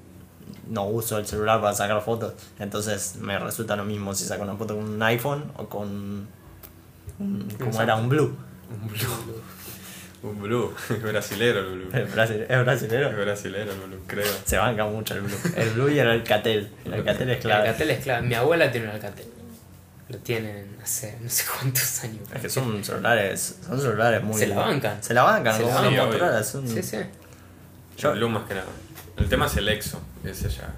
[0.68, 2.34] no uso el celular para sacar fotos.
[2.58, 6.26] Entonces me resulta lo mismo si saco una foto con un iPhone o con.
[7.58, 8.36] como era un Blue.
[8.70, 9.42] Un blue.
[10.22, 10.74] Un blue.
[10.90, 11.88] Es brasilero el blue.
[11.96, 13.10] Es brasi- es Es brasilero.
[13.24, 14.26] brasilero el blue, creo.
[14.44, 15.36] Se banca mucho el Blue.
[15.54, 16.68] El Blue y el Alcatel.
[16.84, 17.68] El Alcatel es El clave.
[17.68, 18.26] Alcatel es clave.
[18.26, 19.26] Mi abuela tiene un Alcatel.
[20.08, 22.20] Lo tienen hace no sé cuántos años.
[22.34, 24.38] Es que son celulares, son celulares muy...
[24.38, 25.02] Se la bancan.
[25.02, 26.44] Se la bancan, Se como la bancan.
[26.44, 26.96] Sí, sí.
[27.98, 28.66] Yo- El blue más que nada.
[29.16, 30.00] El tema es el EXO.
[30.24, 30.68] Ese ya.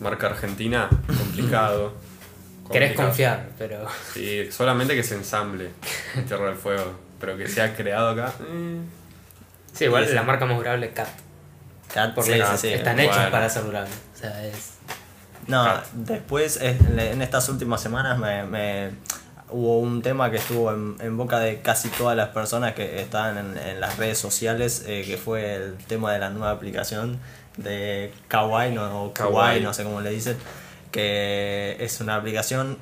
[0.00, 1.94] Marca argentina, complicado.
[2.70, 3.08] Querés Complicado.
[3.08, 3.86] confiar, pero.
[4.14, 5.70] Sí, solamente que se ensamble
[6.14, 6.98] en Tierra del Fuego.
[7.20, 8.32] Pero que sea creado acá.
[8.48, 8.80] eh,
[9.72, 10.14] Sí, igual Sí, sí.
[10.16, 11.08] la marca más durable es Cat.
[11.92, 13.30] Cat- Por sí, ley, sí, están hechos bueno.
[13.30, 13.94] para ser durables.
[14.14, 14.72] O sea, es.
[15.46, 15.86] No, Cat.
[15.92, 18.90] después eh, en estas últimas semanas me, me-
[19.52, 23.38] hubo un tema que estuvo en, en boca de casi todas las personas que estaban
[23.38, 27.18] en, en las redes sociales, eh, que fue el tema de la nueva aplicación
[27.56, 29.60] de Kawaii, no, o Kawaii, Kawaii.
[29.62, 30.36] no sé cómo le dicen,
[30.90, 32.78] que es una aplicación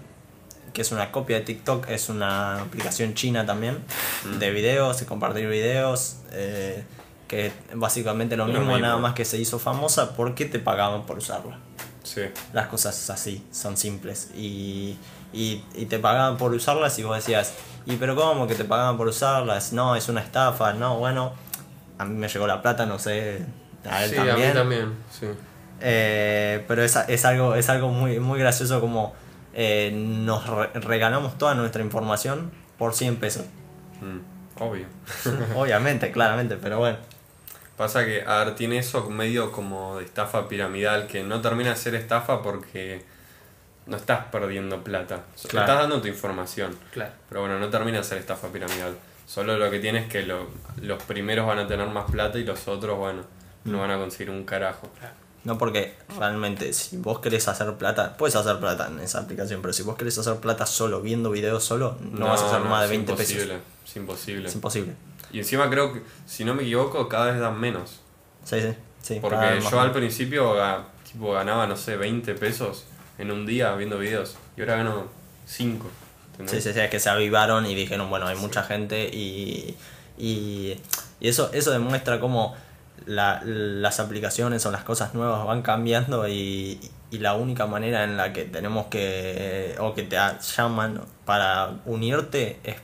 [0.72, 3.78] que es una copia de TikTok, es una aplicación china también,
[4.24, 4.38] Mm.
[4.38, 6.84] de videos, de compartir videos, eh,
[7.26, 8.78] que básicamente lo Lo mismo, mismo.
[8.78, 11.58] nada más que se hizo famosa porque te pagaban por usarla
[12.04, 12.22] Sí.
[12.52, 14.30] las cosas así, son simples.
[14.36, 14.96] Y,
[15.32, 17.54] y, y te pagaban por usarlas y vos decías,
[17.86, 19.72] ¿y pero cómo que te pagaban por usarlas?
[19.72, 21.32] No, es una estafa, no, bueno,
[21.98, 23.44] a mí me llegó la plata, no sé,
[23.88, 24.36] a él sí, también.
[24.36, 24.94] a mí también.
[25.10, 25.26] Sí.
[25.80, 29.14] Eh, pero es, es algo, es algo muy, muy gracioso como
[29.54, 33.44] eh, nos re- regalamos toda nuestra información por 100 pesos.
[34.00, 34.86] Mm, obvio.
[35.56, 36.98] Obviamente, claramente, pero bueno.
[37.76, 41.76] Pasa que, a ver, tiene eso medio como de estafa piramidal, que no termina de
[41.76, 43.02] ser estafa porque
[43.90, 45.24] no estás perdiendo plata.
[45.48, 45.66] Claro.
[45.66, 46.76] Estás dando tu información.
[46.92, 47.12] Claro.
[47.28, 48.96] Pero bueno, no termina de ser estafa piramidal.
[49.26, 50.48] Solo lo que tiene es que lo-
[50.80, 53.22] los primeros van a tener más plata y los otros, bueno,
[53.64, 53.80] no Mm.
[53.80, 54.88] van a conseguir un carajo.
[55.44, 59.72] No porque realmente si vos querés hacer plata, puedes hacer plata en esa aplicación, pero
[59.72, 62.84] si vos querés hacer plata solo, viendo videos solo, no, vas a hacer más de
[62.86, 63.60] es 20 imposible, pesos.
[63.88, 64.48] Es imposible.
[64.48, 64.92] Es imposible.
[65.32, 68.00] Y encima creo que, si no me equivoco, cada vez dan menos.
[68.44, 69.18] Sí, sí, sí.
[69.20, 70.54] Porque yo al principio
[71.10, 72.84] tipo, ganaba, no sé, 20 pesos
[73.20, 74.36] en un día viendo videos.
[74.56, 75.06] Y ahora gano
[75.46, 75.88] 5.
[76.46, 79.76] Sí, sí, sí, es que se avivaron y dijeron, bueno, hay mucha gente y,
[80.16, 80.80] y,
[81.20, 82.56] y eso, eso demuestra cómo
[83.04, 88.16] la- las aplicaciones o las cosas nuevas van cambiando y, y la única manera en
[88.16, 92.76] la que tenemos que, o que te a- llaman para unirte es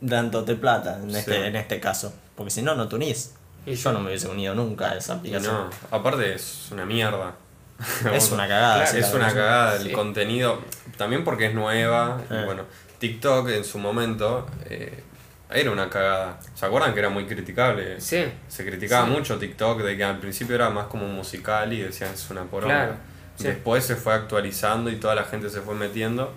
[0.00, 3.34] dándote plata en este, en este caso, porque si no, no te unís.
[3.66, 5.52] Y Yo no me hubiese unido nunca a esa aplicación.
[5.54, 7.34] no, aparte es una mierda.
[8.12, 8.84] Es una cagada.
[8.84, 9.34] Claro, es una verdad.
[9.34, 9.92] cagada el Sí.
[9.92, 10.60] contenido.
[10.96, 12.20] También porque es nueva.
[12.30, 12.40] Eh.
[12.42, 12.64] Y bueno,
[12.98, 15.02] TikTok en su momento eh,
[15.50, 16.38] era una cagada.
[16.54, 18.00] ¿Se acuerdan que era muy criticable?
[18.00, 18.24] Sí.
[18.48, 19.12] Se criticaba Sí.
[19.12, 22.74] mucho TikTok de que al principio era más como musical y decían es una poronga.
[22.74, 22.94] Claro,
[23.36, 23.44] sí.
[23.44, 26.32] Después se fue actualizando y toda la gente se fue metiendo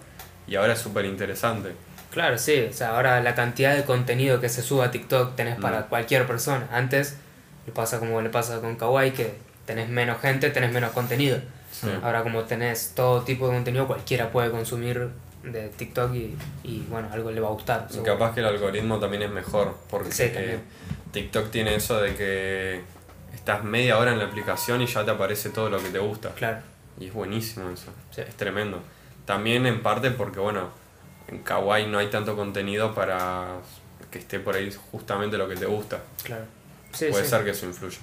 [0.47, 1.73] y ahora es súper interesante.
[2.11, 2.67] Claro, sí.
[2.69, 5.89] O sea, ahora la cantidad de contenido que se sube a TikTok tenés para Mm.
[5.89, 6.67] cualquier persona.
[6.71, 7.17] Antes
[7.65, 9.35] le pasa como le pasa con Kawaii, que
[9.65, 11.39] tenés menos gente, tenés menos contenido.
[11.71, 11.87] Sí.
[12.03, 15.09] Ahora como tenés todo tipo de contenido, cualquiera puede consumir
[15.43, 17.87] de TikTok y, y bueno, algo le va a gustar.
[17.91, 20.59] Y capaz que el algoritmo también es mejor, porque Sí, eh,
[21.11, 22.81] TikTok tiene eso de que
[23.33, 26.29] estás media hora en la aplicación y ya te aparece todo lo que te gusta.
[26.35, 26.59] Claro.
[26.99, 28.21] Y es buenísimo eso, Sí.
[28.21, 28.81] es tremendo.
[29.25, 30.69] También en parte porque, bueno,
[31.27, 33.47] en Kawaii no hay tanto contenido para
[34.11, 35.99] que esté por ahí justamente lo que te gusta.
[36.23, 36.43] Claro.
[36.91, 37.97] Sí, Puede ser que eso influya.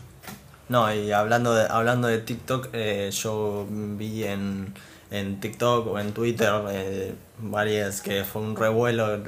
[0.71, 4.73] No, y hablando de, hablando de TikTok, eh, yo vi en,
[5.11, 9.21] en TikTok o en Twitter eh, varias que fue un revuelo,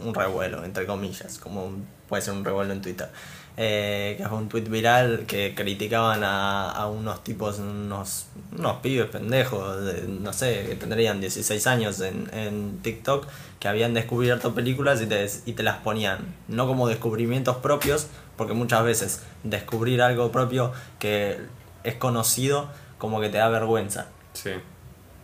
[0.00, 1.70] un revuelo, entre comillas, como
[2.10, 3.08] puede ser un revuelo en Twitter,
[3.56, 8.26] eh, que fue un tweet viral que criticaban a, a unos tipos, unos,
[8.58, 13.26] unos pibes pendejos, de- no sé, que tendrían 16 años en, en TikTok,
[13.58, 18.52] que habían descubierto películas y te, y te las ponían, no como descubrimientos propios, porque
[18.52, 21.38] muchas veces descubrir algo propio que
[21.84, 24.08] es conocido como que te da vergüenza.
[24.34, 24.50] Sí.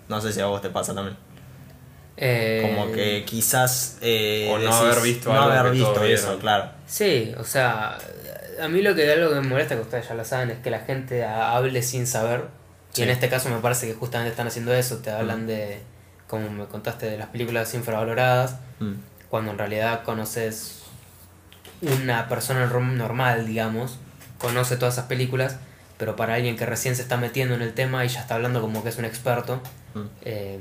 [0.08, 1.16] No sé si a vos te pasa también.
[2.16, 3.98] Eh, Como que quizás...
[4.02, 6.40] eh, O no haber visto no algo haber visto eso, vieron.
[6.40, 6.70] claro.
[6.86, 7.96] Sí, o sea,
[8.60, 10.70] a mí lo que algo que me molesta, que ustedes ya lo saben, es que
[10.70, 12.44] la gente ha- hable sin saber.
[12.92, 13.00] Sí.
[13.00, 15.80] Y en este caso me parece que justamente están haciendo eso, te hablan de
[16.28, 18.92] como me contaste de las películas infravaloradas, Mm.
[19.30, 20.82] cuando en realidad conoces
[21.80, 23.98] una persona normal, digamos,
[24.38, 25.56] conoce todas esas películas,
[25.98, 28.60] pero para alguien que recién se está metiendo en el tema y ya está hablando
[28.60, 29.60] como que es un experto,
[29.94, 30.00] Mm.
[30.24, 30.58] eh,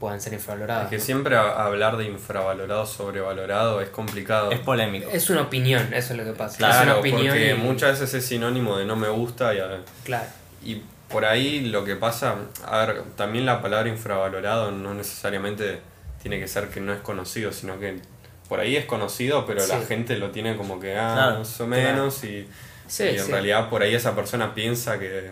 [0.00, 0.88] pueden ser Es infravaloradas.
[0.88, 1.02] que ¿no?
[1.04, 4.50] siempre a- hablar de infravalorado, sobrevalorado es complicado.
[4.50, 5.10] Es polémico.
[5.12, 6.52] Es una opinión, eso es lo que pasa.
[6.54, 9.58] es Claro, una opinión porque y- muchas veces es sinónimo de no me gusta y,
[9.60, 10.26] a- Claro.
[10.64, 15.80] y por ahí lo que pasa, a ver, también la palabra infravalorado no necesariamente
[16.22, 18.00] tiene que ser que no es conocido, sino que
[18.48, 21.66] por ahí es conocido, pero la gente lo tiene como que ah, Claro, más o
[21.66, 22.48] menos y,
[22.88, 23.30] Sí, y en sí.
[23.30, 25.30] realidad por ahí esa persona piensa que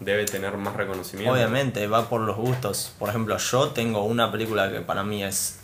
[0.00, 1.32] debe tener más reconocimiento.
[1.32, 2.94] Obviamente, va por los gustos.
[2.98, 5.58] Por ejemplo, yo tengo una película que para mí es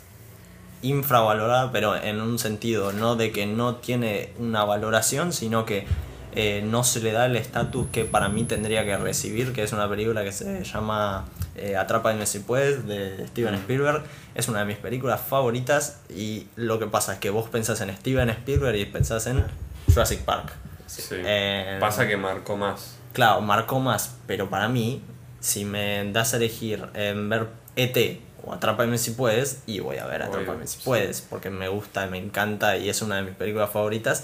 [0.81, 5.87] infravalorada, pero en un sentido, no de que no tiene una valoración, sino que
[6.35, 9.73] eh, no se le da el estatus que para mí tendría que recibir, que es
[9.73, 11.25] una película que se llama
[11.55, 13.57] eh, Atrápame si puedes, de Steven Mm.
[13.57, 14.03] Spielberg.
[14.35, 17.89] Es una de mis películas favoritas y lo que pasa es que vos pensás en
[17.97, 19.43] Steven Spielberg y pensás en
[19.87, 20.51] Jurassic Park.
[20.85, 21.15] Sí.
[21.15, 22.96] Eh, Pasa que marcó más.
[23.17, 25.01] Claro, marcó más, pero para mí,
[25.39, 30.05] si me das a elegir en ver ET o Atrápame si puedes, y voy a
[30.05, 30.83] ver Atrápame si sí.
[30.85, 34.23] puedes, porque me gusta, me encanta y es una de mis películas favoritas.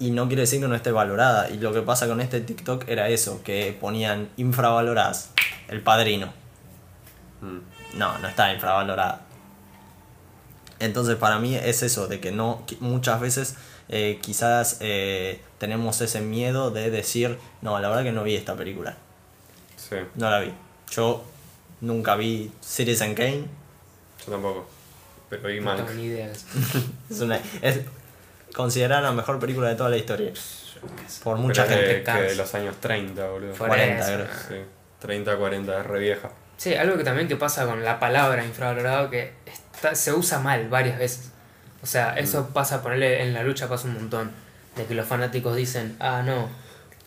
[0.00, 1.48] Y no quiere decir que no esté valorada.
[1.48, 5.30] Y lo que pasa con este TikTok era eso, que ponían infravaloradas.
[5.68, 6.32] El padrino.
[7.40, 7.98] Mm.
[7.98, 9.26] No, no está infravalorada.
[10.80, 13.54] Entonces para mí es eso, de que no, que muchas veces
[13.88, 18.54] eh, quizás eh, tenemos ese miedo de decir, no, la verdad que no vi esta
[18.56, 18.96] película.
[19.76, 20.52] Sí, No la vi.
[20.90, 21.24] Yo
[21.80, 23.44] nunca vi Citizen Kane.
[24.26, 24.68] yo tampoco.
[25.30, 25.78] Pero vi No Mank.
[25.78, 26.30] tengo ni idea.
[27.10, 27.80] Es una es
[28.54, 30.32] considerada la mejor película de toda la historia.
[31.24, 31.92] Por mucha Pero es gente.
[31.94, 32.22] de, que cansa.
[32.22, 33.52] de los años 30, boludo.
[33.54, 34.28] Por 40, eso.
[34.48, 34.62] creo.
[34.64, 34.68] Sí,
[35.00, 36.30] 30, 40, es re vieja.
[36.56, 40.68] Sí, algo que también que pasa con la palabra infravalorado que está, se usa mal
[40.68, 41.30] varias veces.
[41.82, 44.30] O sea, eso pasa, ponerle en la lucha pasa un montón.
[44.76, 46.48] De que los fanáticos dicen, ah, no,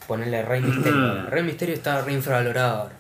[0.07, 1.25] ponerle Rey Misterio.
[1.27, 2.95] Rey Misterio está re infravalorado ahora.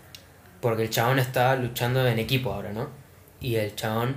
[0.59, 2.89] Porque el chabón está luchando en equipo ahora, ¿no?
[3.39, 4.15] Y el chabón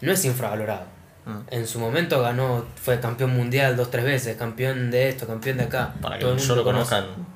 [0.00, 0.86] no es infravalorado.
[1.26, 1.38] Mm.
[1.50, 5.64] En su momento ganó, fue campeón mundial dos, tres veces, campeón de esto, campeón de
[5.64, 5.94] acá.
[6.00, 6.90] Para que Todo el yo mundo lo conoce.
[6.90, 7.26] conozcan.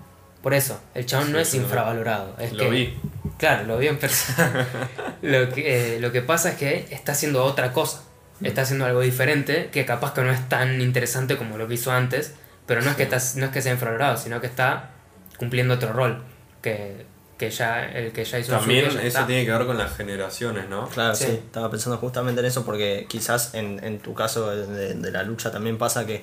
[0.43, 2.37] Por eso, el chabón no es lo infravalorado.
[2.39, 2.99] Es Lo que, vi.
[3.37, 4.67] Claro, lo vi en persona.
[5.23, 8.03] lo, que, eh, lo que pasa es que está haciendo otra cosa.
[8.43, 11.91] Está haciendo algo diferente que capaz que no es tan interesante como lo que hizo
[11.93, 12.35] antes.
[12.67, 14.91] Pero no es que, está, no es que sea infravalorado, sino que está
[15.39, 16.23] cumpliendo otro rol.
[16.63, 17.07] Que,
[17.39, 19.27] que ya el que ya hizo También suyo ya eso está.
[19.27, 20.89] tiene que ver con las generaciones, ¿no?
[20.89, 21.25] Claro, sí.
[21.27, 21.31] Sí.
[21.33, 25.51] estaba pensando justamente en eso porque quizás en, en tu caso de, de la lucha
[25.53, 26.23] también pasa que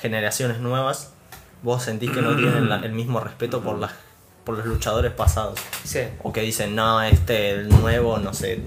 [0.00, 1.12] generaciones nuevas
[1.62, 3.92] vos sentís que no tienen la- el mismo respeto por las
[4.44, 8.60] por los luchadores pasados Sí, o que dicen no este el nuevo no sé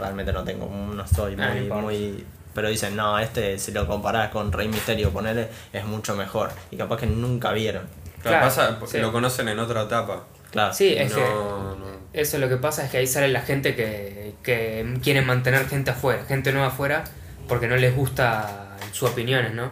[0.00, 2.24] realmente no tengo no estoy Ah, no muy muy
[2.54, 6.76] pero dicen no este si lo comparás con Rey Misterio ponele es mucho mejor y
[6.76, 7.84] capaz que nunca vieron
[8.22, 8.46] Claro, Claro,
[8.78, 8.98] pasa, sí.
[8.98, 10.24] lo conocen en otra etapa.
[10.50, 11.86] claro sí, es que no, no.
[12.12, 15.90] eso lo que pasa es que ahí sale la gente que, que quiere mantener gente
[15.92, 17.04] afuera, gente nueva afuera,
[17.48, 19.70] porque no les gusta sus opiniones, ¿no?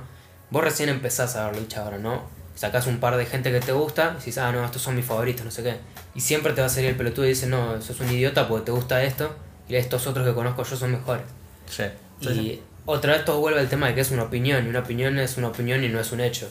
[0.51, 2.23] Vos recién empezás a ver lucha ahora, ¿no?
[2.55, 5.05] Sacás un par de gente que te gusta y dices, ah, no, estos son mis
[5.05, 5.77] favoritos, no sé qué.
[6.15, 8.65] Y siempre te va a salir el pelotudo y dice, no, sos un idiota porque
[8.67, 9.37] te gusta esto
[9.69, 11.25] y estos otros que conozco yo son mejores.
[11.69, 11.85] sí,
[12.21, 12.63] sí, Y sí.
[12.87, 15.37] otra vez todo vuelve al tema de que es una opinión, y una opinión es
[15.37, 16.49] una opinión y no es un hecho.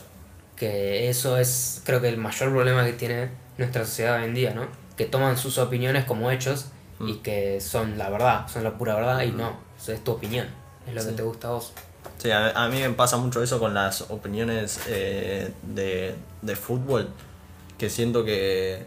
[0.56, 4.54] Que eso es, creo que el mayor problema que tiene nuestra sociedad hoy en día,
[4.54, 4.66] ¿no?
[4.96, 6.66] Que toman sus opiniones como hechos
[7.00, 7.22] y Mm.
[7.22, 10.48] que son la verdad, son la pura verdad y no, eso es tu opinión,
[10.88, 11.72] es lo que te gusta a vos.
[12.18, 17.08] Sí, a, a mí me pasa mucho eso con las opiniones eh, de, de fútbol,
[17.78, 18.82] que siento que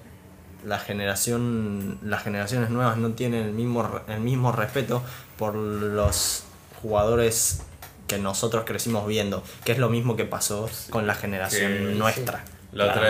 [0.65, 5.01] la generación, las generaciones nuevas no tienen el mismo, el mismo respeto
[5.37, 6.43] por los
[6.81, 7.63] jugadores
[8.07, 12.43] que nosotros crecimos viendo, que es lo mismo que pasó con la generación que- nuestra.
[12.73, 13.09] La otra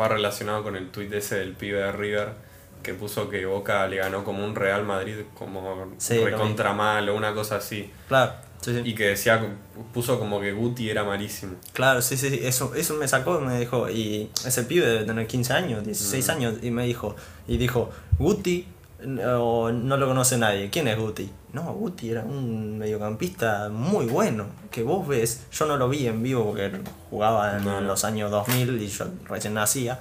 [0.00, 2.32] va relacionado con el tuit ese del pibe de River
[2.82, 7.14] que puso que Boca le ganó como un Real Madrid como Sí, recontra mal o
[7.14, 7.90] una cosa así.
[8.08, 8.82] Claro, sí, sí.
[8.84, 9.40] Y que decía,
[9.94, 11.54] puso como que Guti era malísimo.
[11.72, 15.52] Claro, sí, sí, eso, eso me sacó, me dijo, y ese pibe debe tener 15
[15.52, 16.30] años, 16 Mm.
[16.30, 17.14] años, y me dijo,
[17.46, 18.66] y dijo, Guti,
[19.04, 21.30] no, no lo conoce nadie, ¿quién es Guti?
[21.52, 26.22] No, Guti era un mediocampista muy bueno, que vos ves, yo no lo vi en
[26.22, 26.70] vivo porque
[27.10, 27.86] jugaba en No, no.
[27.86, 29.98] los años 2000 y yo recién nacía,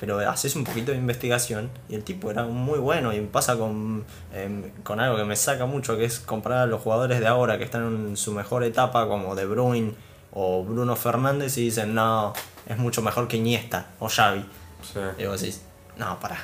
[0.00, 4.04] pero haces un poquito de investigación y el tipo era muy bueno y pasa con,
[4.34, 7.58] em, con algo que me saca mucho, que es comparar a los jugadores de ahora
[7.58, 9.92] que están en su mejor etapa, como De Bruyne
[10.32, 12.32] o Bruno Fernández, y dicen, no,
[12.66, 14.44] es mucho mejor que Iniesta o Xavi.
[14.82, 15.00] Sí.
[15.18, 15.60] Y vos decís,
[15.98, 16.38] no, pará.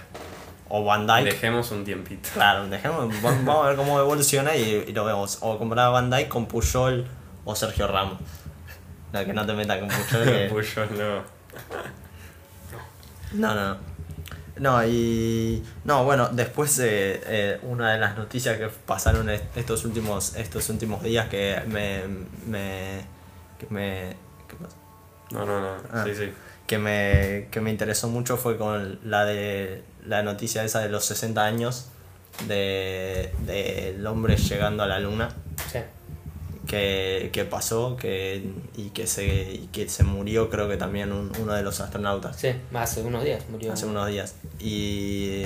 [0.69, 1.25] O Van Dyke.
[1.31, 2.29] Dejemos un tiempito.
[2.35, 5.39] Claro, dejemos, va- vamos a ver cómo evoluciona y, y lo vemos.
[5.41, 7.07] O comprar a Van Dyke con Puyol
[7.45, 8.19] o Sergio Ramos.
[9.13, 10.25] No, que no te metas con Puyol.
[10.25, 11.37] que- Puyol no.
[13.39, 13.77] No, no, no.
[14.59, 15.63] No, y.
[15.85, 20.69] No, bueno, después eh, eh, una de las noticias que pasaron est- estos últimos, estos
[20.71, 22.03] últimos días que me.
[22.47, 23.01] me
[23.59, 24.17] que me.
[24.49, 24.77] ¿qué pasa?
[25.31, 25.77] No, no, no.
[25.93, 26.05] Ah.
[26.07, 26.33] Sí, sí.
[26.67, 31.05] que me, que me interesó mucho fue con la de la noticia esa de los
[31.05, 31.89] 60 años
[32.49, 35.29] de del hombre llegando a la luna.
[36.67, 38.43] Que, que pasó que,
[38.77, 42.37] y, que se, y que se murió creo que también un- uno de los astronautas.
[42.37, 43.73] Sí, hace unos días murió.
[43.73, 44.35] hace unos días.
[44.59, 45.43] Y,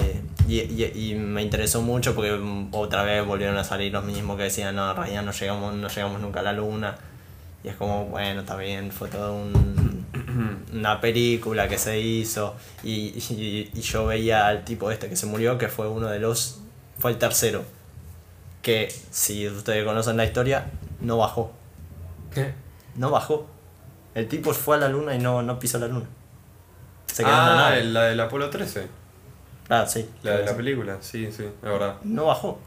[0.49, 2.39] y, y- y me interesó mucho porque
[2.73, 5.89] otra vez volvieron a salir los mismos que decían no en realidad no llegamos no
[5.89, 6.97] llegamos nunca a la luna
[7.63, 10.07] y es como bueno está bien fue todo un,
[10.73, 12.91] una película que se hizo y,
[13.31, 16.61] y, y yo veía al tipo este que se murió que fue uno de los
[16.99, 17.65] fue el tercero.
[18.63, 20.67] Que si ustedes conocen la historia
[21.01, 21.53] no bajó
[22.97, 23.47] no bajó
[24.15, 26.07] el tipo fue a la luna y no, no pisó la luna
[27.13, 27.85] se quedó en la ah, nave.
[27.85, 28.87] la del Apolo 13.
[29.67, 30.09] Claro, sí.
[30.23, 31.97] La de la película, sí, sí, es verdad.
[32.03, 32.59] No bajó.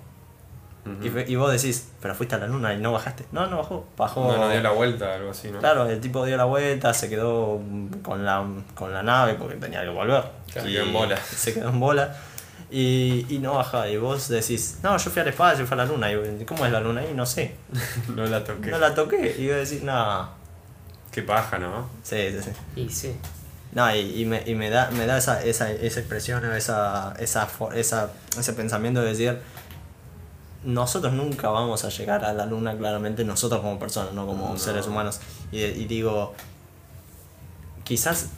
[1.01, 3.25] Y, vos decís, pero fuiste a la luna y no bajaste.
[3.31, 3.87] No, no bajó.
[3.95, 4.33] Bajó.
[4.33, 5.59] No, no dio la vuelta, algo así, ¿no?
[5.59, 7.61] Claro, el tipo dio la vuelta, se quedó
[8.01, 10.25] con la, con la nave porque tenía que volver.
[10.47, 11.17] Se quedó en bola.
[11.17, 12.15] Se quedó en bola.
[12.75, 13.87] Y, y no baja.
[13.87, 16.11] Y vos decís, no, yo fui al espacio, fui a la luna.
[16.11, 17.13] Y ¿cómo es la luna ahí?
[17.13, 17.55] No sé.
[18.15, 18.71] no la toqué.
[18.71, 19.35] No la toqué.
[19.37, 20.27] Y vos decís, no.
[21.11, 21.87] Qué paja, ¿no?
[22.01, 22.81] Sí, sí, sí.
[22.81, 23.15] Y sí.
[23.73, 27.13] No, y, y me, y me da, me da esa, esa, esa expresión, o esa,
[27.19, 29.39] esa, esa, ese pensamiento de decir,
[30.63, 34.57] nosotros nunca vamos a llegar a la luna, claramente, nosotros como personas, no como No.
[34.57, 35.19] seres humanos.
[35.51, 36.33] Y, y digo,
[37.83, 38.29] quizás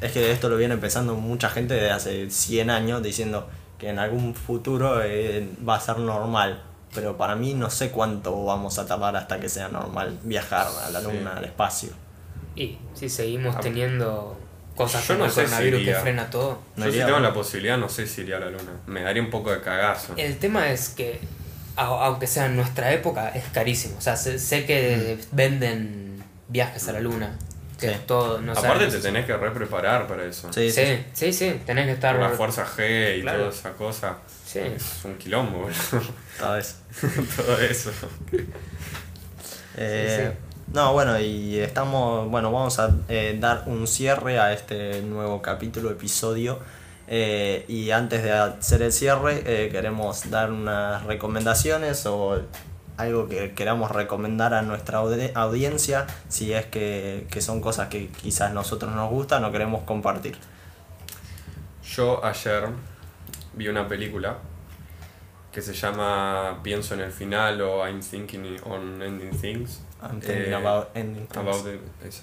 [0.00, 3.48] es que esto lo viene pensando mucha gente desde hace 100 años, diciendo
[3.78, 6.62] que en algún futuro eh, va a ser normal.
[6.94, 10.90] Pero para mí no sé cuánto vamos a tardar hasta que sea normal viajar a
[10.90, 11.06] la Sí.
[11.06, 11.90] luna, al espacio.
[12.56, 14.36] Y si seguimos Ah, teniendo
[14.74, 16.60] cosas yo como no el sé si que frena todo.
[16.76, 18.72] No Yo si tengo la posibilidad, no sé si iría a la luna.
[18.86, 20.14] Me daría un poco de cagazo.
[20.16, 21.20] El tema es que,
[21.76, 23.96] aunque sea en nuestra época, es carísimo.
[23.98, 27.36] O sea, sé, sé que venden viajes a la luna.
[27.78, 28.00] Que Sí.
[28.06, 28.94] todo, no Aparte sabes.
[28.94, 30.52] te tenés que re preparar para eso.
[30.52, 32.16] Sí, Sí, sí, sí, tenés que estar.
[32.16, 33.38] La fuerza G y Claro.
[33.38, 34.16] toda esa cosa.
[34.44, 34.58] Sí.
[34.60, 35.74] Es un quilombo, boludo.
[36.40, 36.74] Todo eso.
[37.36, 37.90] Todo eso.
[39.76, 40.32] Eh,
[40.72, 45.90] No, bueno, y estamos, bueno, vamos a eh, dar un cierre a este nuevo capítulo,
[45.90, 46.58] episodio.
[47.10, 52.42] eh, y antes de hacer el cierre, eh, queremos dar unas recomendaciones o
[52.98, 58.08] algo que queramos recomendar a nuestra audi- audiencia, si es que, que son cosas que
[58.08, 60.36] quizás nosotros nos gustan o queremos compartir.
[61.96, 62.68] Yo ayer
[63.54, 64.38] vi una película
[65.52, 69.80] que se llama Pienso en el final o I'm thinking on ending things.
[70.02, 71.36] I'm thinking Eh, about ending things.
[71.36, 72.22] About the- eso.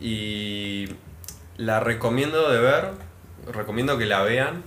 [0.00, 0.86] Y
[1.56, 2.90] la recomiendo de ver,
[3.52, 4.62] recomiendo que la vean,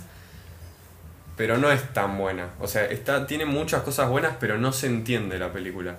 [1.40, 2.50] pero no es tan buena.
[2.60, 5.96] O sea, está, tiene muchas cosas buenas, pero no se entiende la película.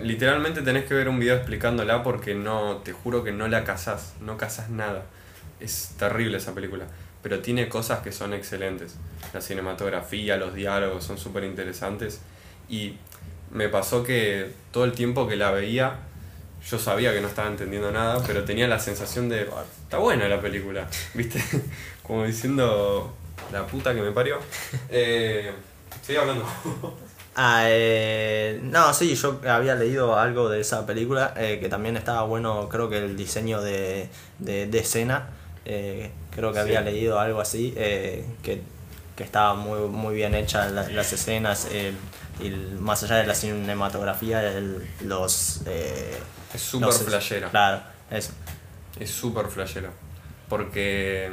[0.00, 4.14] Literalmente tenés que ver un video explicándola porque no, te juro que no la cazás,
[4.20, 5.02] no cazás nada.
[5.58, 6.84] Es terrible esa película,
[7.24, 8.94] pero tiene cosas que son excelentes.
[9.34, 12.20] La cinematografía, los diálogos son súper interesantes
[12.68, 12.94] y
[13.50, 15.96] me pasó que todo el tiempo que la veía
[16.70, 20.28] yo sabía que no estaba entendiendo nada, pero tenía la sensación de, "Ah, está buena
[20.28, 21.42] la película, ¿viste?
[22.04, 23.12] Como diciendo,
[23.50, 24.38] la puta que me parió.
[24.90, 25.50] Eh,
[26.02, 26.44] sigue hablando.
[27.34, 32.22] Ah, eh, no, sí, yo había leído algo de esa película eh, que también estaba
[32.24, 35.30] bueno, creo que el diseño de, de, de escena,
[35.64, 36.60] eh, creo que Sí.
[36.62, 38.60] había leído algo así, que,
[39.16, 41.96] que estaba muy, muy bien hecha la- las escenas, el-
[42.80, 45.62] más allá de la cinematografía, el- los...
[46.54, 47.48] Es súper flashera.
[47.48, 48.32] Claro, eso.
[49.00, 49.90] Es súper flashera.
[50.50, 51.30] Porque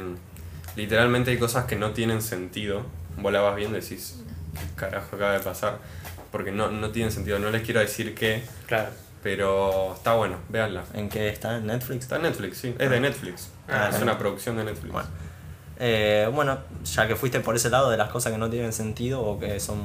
[0.76, 2.82] literalmente hay cosas que no tienen sentido.
[3.18, 4.22] Vos la vas viendo y decís,
[4.54, 5.78] ¿qué carajo acaba de pasar?
[6.32, 7.38] Porque no, no tienen sentido.
[7.38, 8.90] No les quiero decir qué, Claro.
[9.22, 10.84] pero está bueno, véanla.
[10.94, 11.56] ¿En qué está?
[11.56, 12.02] ¿En Netflix?
[12.04, 12.74] Está en Netflix, sí.
[12.78, 13.48] Es de Netflix.
[13.68, 14.92] Ah, es una producción de Netflix.
[14.92, 15.08] Bueno.
[15.78, 19.22] Eh, bueno, ya que fuiste por ese lado de las cosas que no tienen sentido
[19.22, 19.78] o que son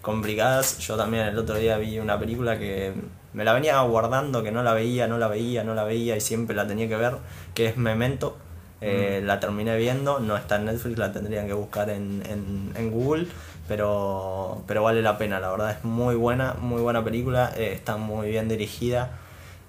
[0.00, 2.92] complicadas, yo también el otro día vi una película que
[3.32, 6.20] me la venía guardando, que no la veía, no la veía, no la veía y
[6.20, 7.14] siempre la tenía que ver,
[7.54, 8.36] que es Memento.
[8.82, 12.90] Eh, La terminé viendo, no está en Netflix, la tendrían que buscar en, en, en
[12.90, 13.26] Google,
[13.68, 17.96] pero, pero vale la pena, la verdad es muy buena, muy buena película, eh, está
[17.96, 19.18] muy bien dirigida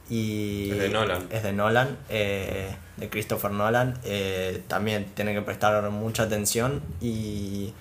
[0.10, 1.28] Y Es de Nolan.
[1.30, 3.98] Es de Nolan, eh, de Christopher Nolan.
[4.68, 7.74] También tienen que prestar mucha atención y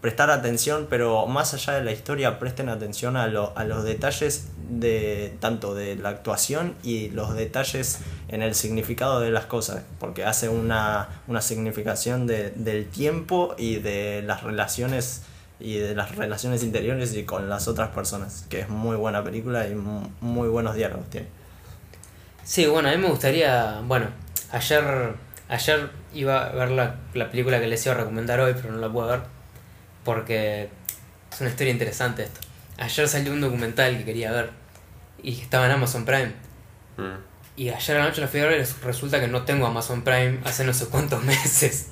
[0.00, 4.48] prestar atención, pero más allá de la historia, presten atención a, lo- a los detalles
[4.70, 10.24] de tanto de la actuación y los detalles en el significado de las cosas, porque
[10.24, 15.22] hace una, una significación de, del tiempo y de las relaciones
[15.60, 19.66] y de las relaciones interiores y con las otras personas, que es muy buena película
[19.66, 21.26] y mu- muy buenos diálogos tiene.
[22.44, 23.80] Sí, bueno, a mí me gustaría.
[23.84, 24.06] Bueno,
[24.52, 25.14] ayer
[25.48, 28.78] ayer iba a ver la, la película que les iba a recomendar hoy, pero no
[28.78, 29.20] la puedo ver.
[30.08, 30.70] Porque
[31.30, 32.40] es una historia interesante esto.
[32.78, 34.48] Ayer salió un documental que quería ver
[35.22, 36.32] y estaba en Amazon Prime.
[36.96, 37.18] Mm.
[37.56, 40.04] Y ayer a la noche la fui a ver y resulta que no tengo Amazon
[40.04, 41.88] Prime hace no sé cuántos meses.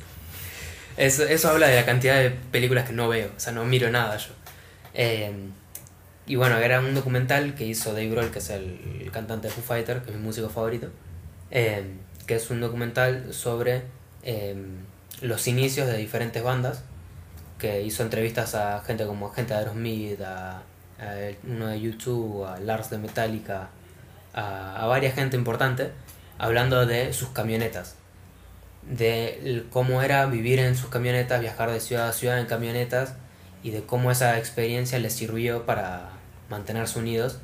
[0.96, 3.90] Eso, eso habla de la cantidad de películas que no veo, o sea, no miro
[3.90, 4.30] nada yo.
[4.94, 5.30] Eh,
[6.26, 9.52] y bueno, era un documental que hizo Dave Grohl, que es el, el cantante de
[9.52, 10.88] Foo Fighter, que es mi músico favorito,
[11.50, 11.84] eh,
[12.26, 13.82] que es un documental sobre
[14.22, 14.56] eh,
[15.20, 16.82] los inicios de diferentes bandas,
[17.58, 20.62] que hizo entrevistas a gente como gente de Aerosmith, a, a
[21.46, 23.68] uno de YouTube, a Lars de Metallica,
[24.34, 25.92] a, a varias gente importante,
[26.38, 27.94] hablando de sus camionetas
[28.82, 33.14] de cómo era vivir en sus camionetas, viajar de ciudad a ciudad en camionetas
[33.62, 36.10] y de cómo esa experiencia les sirvió para
[36.50, 37.38] mantenerse unidos.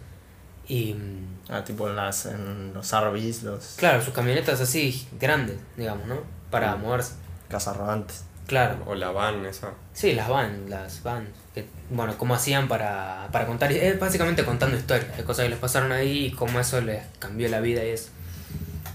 [0.68, 5.56] Y mm, Ah, tipo en, las, en los RVs, los claro, sus camionetas así grandes,
[5.76, 6.20] digamos, ¿no?
[6.50, 6.80] Para Mm.
[6.82, 7.14] moverse.
[7.48, 8.24] casas rodantes.
[8.46, 8.76] Claro.
[8.86, 9.70] O la van esa.
[9.92, 11.28] Sí, las van, las van.
[11.54, 13.72] Que, bueno, cómo hacían para, para contar.
[13.72, 17.48] Es básicamente contando historias de cosas que les pasaron ahí y cómo eso les cambió
[17.48, 18.10] la vida y eso.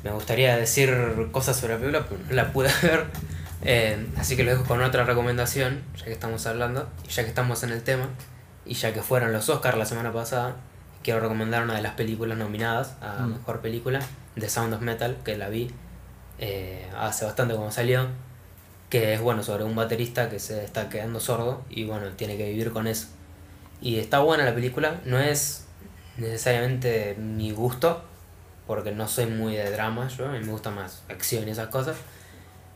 [0.04, 0.93] Me gustaría decir
[1.32, 3.06] cosas sobre la película, pero no la pude ver.
[3.64, 7.30] Eh, así que lo dejo con otra recomendación, ya que estamos hablando, y ya que
[7.30, 8.08] estamos en el tema,
[8.66, 10.58] y ya que fueron los Oscars la semana pasada,
[11.04, 13.32] quiero recomendar una de las películas nominadas a Mm.
[13.34, 14.00] Mejor Película,
[14.39, 15.72] The Sound of Metal, que la vi
[16.39, 18.08] eh, hace bastante cuando salió,
[18.90, 22.50] que es bueno sobre un baterista que se está quedando sordo y bueno, tiene que
[22.50, 23.08] vivir con eso.
[23.82, 25.66] Y está buena la película, no es
[26.18, 28.02] necesariamente mi gusto,
[28.66, 31.68] porque no soy muy de drama yo, a mí me gusta más acción y esas
[31.68, 31.96] cosas.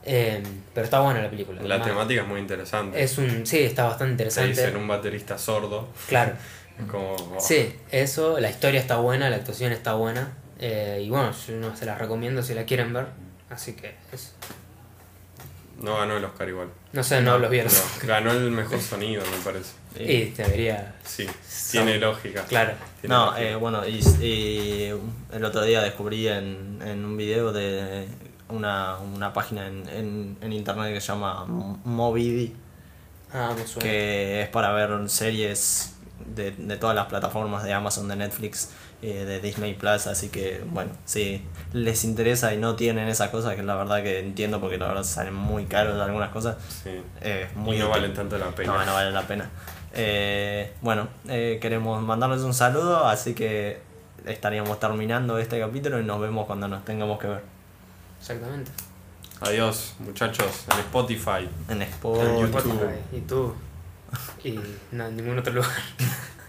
[0.04, 0.42] Eh,
[0.74, 1.62] pero está buena la película.
[1.62, 3.04] La Además, temática es muy interesante.
[3.04, 4.76] es un sí, está bastante interesante.
[4.76, 5.88] un baterista sordo.
[6.08, 6.34] Claro.
[6.90, 7.14] Como.
[7.14, 10.32] oh, Sí, eso, la historia está buena, la actuación está buena.
[10.60, 13.08] eh, y bueno, yo no se las recomiendo si la quieren ver.
[13.50, 14.32] Así que eso.
[15.82, 16.70] No ganó el Oscar igual.
[16.94, 17.72] No sé, no, los vieron.
[17.72, 19.72] No, ganó el mejor sonido, me parece.
[20.00, 20.96] Y debería.
[21.04, 21.28] Sí,
[21.72, 22.44] tiene lógica.
[22.46, 22.74] Claro.
[23.02, 23.42] Tiene No, lógica.
[23.50, 24.94] eh, bueno, y, y
[25.34, 28.08] el otro día descubrí en, en un video de
[28.50, 32.56] una, una página en, en, en internet que se llama Movidi,
[33.34, 33.90] Ah, me suena.
[33.90, 38.70] que es para ver series de, de todas las plataformas de Amazon, de Netflix,
[39.02, 41.42] eh, de Disney Plus, así que bueno, si
[41.74, 45.04] les interesa y no tienen esas cosas, que la verdad que entiendo porque la verdad
[45.04, 47.02] salen muy caros algunas cosas, Sí.
[47.22, 48.02] eh, muy y no útil.
[48.02, 48.74] valen tanto la pena.
[48.74, 49.50] No, no vale la pena.
[49.94, 53.80] Eh, bueno, eh, queremos mandarles un saludo, así que
[54.26, 57.42] estaríamos terminando este capítulo y nos vemos cuando nos tengamos que ver.
[58.20, 58.72] Exactamente.
[59.42, 61.50] Adiós, muchachos, en Spotify.
[61.68, 62.28] En En Spotify.
[62.62, 62.92] YouTube.
[63.12, 63.56] Y tú.
[64.44, 64.60] Y
[64.92, 65.72] no, en ningún otro lugar.